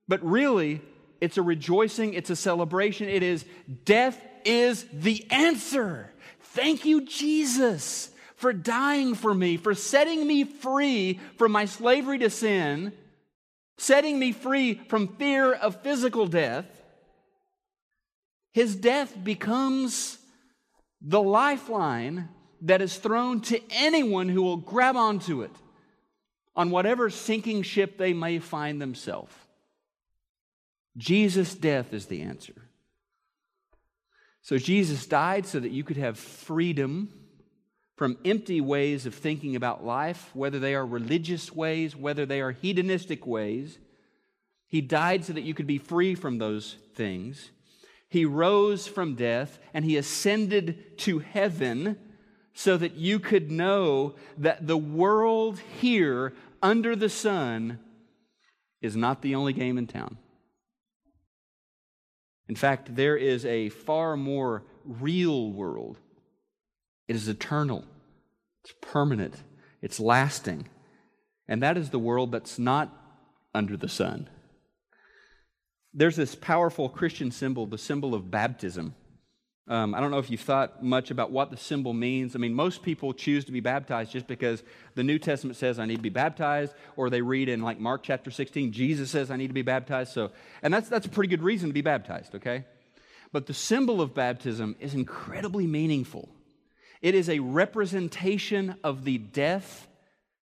but 0.08 0.22
really, 0.22 0.82
it's 1.22 1.38
a 1.38 1.42
rejoicing, 1.42 2.12
it's 2.12 2.28
a 2.28 2.36
celebration. 2.36 3.08
It 3.08 3.22
is 3.22 3.46
death 3.86 4.20
is 4.44 4.84
the 4.92 5.26
answer. 5.30 6.12
Thank 6.40 6.84
you, 6.84 7.06
Jesus, 7.06 8.10
for 8.34 8.52
dying 8.52 9.14
for 9.14 9.32
me, 9.32 9.56
for 9.56 9.74
setting 9.74 10.26
me 10.26 10.44
free 10.44 11.18
from 11.38 11.52
my 11.52 11.64
slavery 11.64 12.18
to 12.18 12.28
sin, 12.28 12.92
setting 13.78 14.18
me 14.18 14.32
free 14.32 14.74
from 14.74 15.08
fear 15.16 15.52
of 15.52 15.82
physical 15.82 16.26
death. 16.26 16.66
His 18.52 18.74
death 18.74 19.14
becomes 19.22 20.18
the 21.00 21.22
lifeline 21.22 22.28
that 22.62 22.80
is 22.80 22.96
thrown 22.96 23.40
to 23.42 23.60
anyone 23.70 24.28
who 24.28 24.42
will 24.42 24.56
grab 24.56 24.96
onto 24.96 25.42
it 25.42 25.50
on 26.54 26.70
whatever 26.70 27.10
sinking 27.10 27.62
ship 27.62 27.98
they 27.98 28.14
may 28.14 28.38
find 28.38 28.80
themselves. 28.80 29.34
Jesus' 30.96 31.54
death 31.54 31.92
is 31.92 32.06
the 32.06 32.22
answer. 32.22 32.54
So 34.40 34.56
Jesus 34.56 35.06
died 35.06 35.44
so 35.44 35.60
that 35.60 35.72
you 35.72 35.84
could 35.84 35.98
have 35.98 36.18
freedom 36.18 37.12
from 37.96 38.18
empty 38.24 38.60
ways 38.60 39.06
of 39.06 39.14
thinking 39.14 39.56
about 39.56 39.84
life, 39.84 40.30
whether 40.34 40.58
they 40.58 40.74
are 40.74 40.86
religious 40.86 41.50
ways, 41.50 41.96
whether 41.96 42.26
they 42.26 42.40
are 42.40 42.52
hedonistic 42.52 43.26
ways. 43.26 43.78
He 44.68 44.82
died 44.82 45.24
so 45.24 45.32
that 45.32 45.44
you 45.44 45.54
could 45.54 45.66
be 45.66 45.78
free 45.78 46.14
from 46.14 46.38
those 46.38 46.76
things. 46.94 47.50
He 48.08 48.24
rose 48.24 48.86
from 48.86 49.14
death 49.14 49.58
and 49.72 49.84
he 49.84 49.96
ascended 49.96 50.98
to 50.98 51.20
heaven 51.20 51.98
so 52.52 52.76
that 52.76 52.94
you 52.94 53.18
could 53.18 53.50
know 53.50 54.14
that 54.38 54.66
the 54.66 54.76
world 54.76 55.58
here 55.80 56.34
under 56.62 56.94
the 56.94 57.08
sun 57.08 57.78
is 58.80 58.96
not 58.96 59.22
the 59.22 59.34
only 59.34 59.52
game 59.52 59.78
in 59.78 59.86
town. 59.86 60.18
In 62.48 62.56
fact, 62.56 62.94
there 62.94 63.16
is 63.16 63.44
a 63.44 63.70
far 63.70 64.16
more 64.16 64.64
real 64.84 65.50
world. 65.50 65.98
It 67.08 67.16
is 67.16 67.28
eternal, 67.28 67.84
it's 68.64 68.74
permanent, 68.80 69.34
it's 69.82 70.00
lasting. 70.00 70.68
And 71.48 71.62
that 71.62 71.76
is 71.76 71.90
the 71.90 71.98
world 71.98 72.32
that's 72.32 72.58
not 72.58 72.92
under 73.54 73.76
the 73.76 73.88
sun 73.88 74.28
there's 75.96 76.14
this 76.14 76.34
powerful 76.34 76.90
Christian 76.90 77.30
symbol, 77.30 77.66
the 77.66 77.78
symbol 77.78 78.14
of 78.14 78.30
baptism. 78.30 78.94
Um, 79.66 79.94
I 79.94 80.00
don't 80.00 80.10
know 80.10 80.18
if 80.18 80.30
you've 80.30 80.42
thought 80.42 80.84
much 80.84 81.10
about 81.10 81.32
what 81.32 81.50
the 81.50 81.56
symbol 81.56 81.94
means. 81.94 82.36
I 82.36 82.38
mean, 82.38 82.54
most 82.54 82.82
people 82.82 83.14
choose 83.14 83.46
to 83.46 83.52
be 83.52 83.60
baptized 83.60 84.12
just 84.12 84.26
because 84.28 84.62
the 84.94 85.02
New 85.02 85.18
Testament 85.18 85.56
says 85.56 85.78
I 85.78 85.86
need 85.86 85.96
to 85.96 86.02
be 86.02 86.10
baptized, 86.10 86.74
or 86.96 87.08
they 87.08 87.22
read 87.22 87.48
in 87.48 87.62
like 87.62 87.80
Mark 87.80 88.02
chapter 88.04 88.30
16, 88.30 88.72
Jesus 88.72 89.10
says 89.10 89.30
I 89.30 89.36
need 89.36 89.48
to 89.48 89.54
be 89.54 89.62
baptized. 89.62 90.12
So, 90.12 90.30
and 90.62 90.72
that's, 90.72 90.88
that's 90.88 91.06
a 91.06 91.08
pretty 91.08 91.28
good 91.28 91.42
reason 91.42 91.70
to 91.70 91.72
be 91.72 91.80
baptized, 91.80 92.34
okay? 92.34 92.66
But 93.32 93.46
the 93.46 93.54
symbol 93.54 94.02
of 94.02 94.14
baptism 94.14 94.76
is 94.78 94.94
incredibly 94.94 95.66
meaningful. 95.66 96.28
It 97.06 97.14
is 97.14 97.28
a 97.28 97.38
representation 97.38 98.74
of 98.82 99.04
the 99.04 99.18
death, 99.18 99.86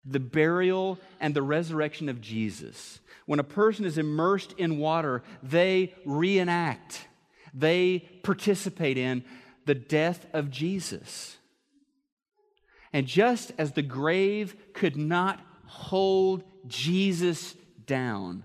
the 0.05 0.21
burial, 0.21 0.99
and 1.21 1.35
the 1.35 1.43
resurrection 1.43 2.09
of 2.09 2.21
Jesus 2.21 3.01
when 3.29 3.41
a 3.41 3.45
person 3.45 3.85
is 3.85 3.99
immersed 3.99 4.55
in 4.57 4.79
water, 4.79 5.23
they 5.43 5.93
reenact, 6.07 7.07
they 7.53 7.99
participate 8.23 8.97
in 8.97 9.23
the 9.67 9.75
death 9.75 10.25
of 10.33 10.51
Jesus. 10.51 11.37
And 12.91 13.07
just 13.07 13.53
as 13.59 13.73
the 13.73 13.83
grave 13.83 14.57
could 14.73 14.97
not 14.97 15.43
hold 15.67 16.43
Jesus 16.67 17.55
down, 17.85 18.45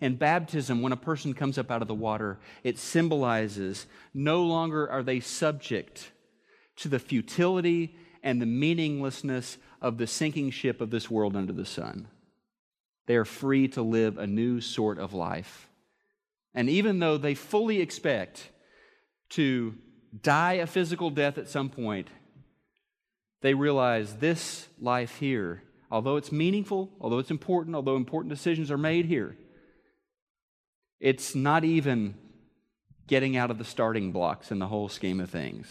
in 0.00 0.14
baptism, 0.14 0.80
when 0.80 0.92
a 0.92 0.96
person 0.96 1.34
comes 1.34 1.58
up 1.58 1.68
out 1.68 1.82
of 1.82 1.88
the 1.88 1.94
water, 1.94 2.38
it 2.62 2.78
symbolizes 2.78 3.86
no 4.14 4.44
longer 4.44 4.88
are 4.88 5.02
they 5.02 5.18
subject 5.18 6.12
to 6.80 6.88
the 6.88 6.98
futility 6.98 7.94
and 8.22 8.40
the 8.40 8.46
meaninglessness 8.46 9.58
of 9.80 9.98
the 9.98 10.06
sinking 10.06 10.50
ship 10.50 10.80
of 10.80 10.90
this 10.90 11.10
world 11.10 11.36
under 11.36 11.52
the 11.52 11.64
sun. 11.64 12.08
They 13.06 13.16
are 13.16 13.24
free 13.24 13.68
to 13.68 13.82
live 13.82 14.18
a 14.18 14.26
new 14.26 14.60
sort 14.60 14.98
of 14.98 15.14
life. 15.14 15.68
And 16.54 16.68
even 16.68 16.98
though 16.98 17.16
they 17.16 17.34
fully 17.34 17.80
expect 17.80 18.50
to 19.30 19.74
die 20.22 20.54
a 20.54 20.66
physical 20.66 21.10
death 21.10 21.38
at 21.38 21.48
some 21.48 21.70
point, 21.70 22.08
they 23.42 23.54
realize 23.54 24.16
this 24.16 24.66
life 24.80 25.16
here, 25.16 25.62
although 25.90 26.16
it's 26.16 26.32
meaningful, 26.32 26.90
although 27.00 27.18
it's 27.18 27.30
important, 27.30 27.76
although 27.76 27.96
important 27.96 28.30
decisions 28.30 28.70
are 28.70 28.78
made 28.78 29.06
here, 29.06 29.36
it's 30.98 31.34
not 31.34 31.64
even 31.64 32.14
getting 33.06 33.36
out 33.36 33.50
of 33.50 33.58
the 33.58 33.64
starting 33.64 34.12
blocks 34.12 34.50
in 34.50 34.58
the 34.58 34.66
whole 34.66 34.88
scheme 34.88 35.20
of 35.20 35.30
things. 35.30 35.66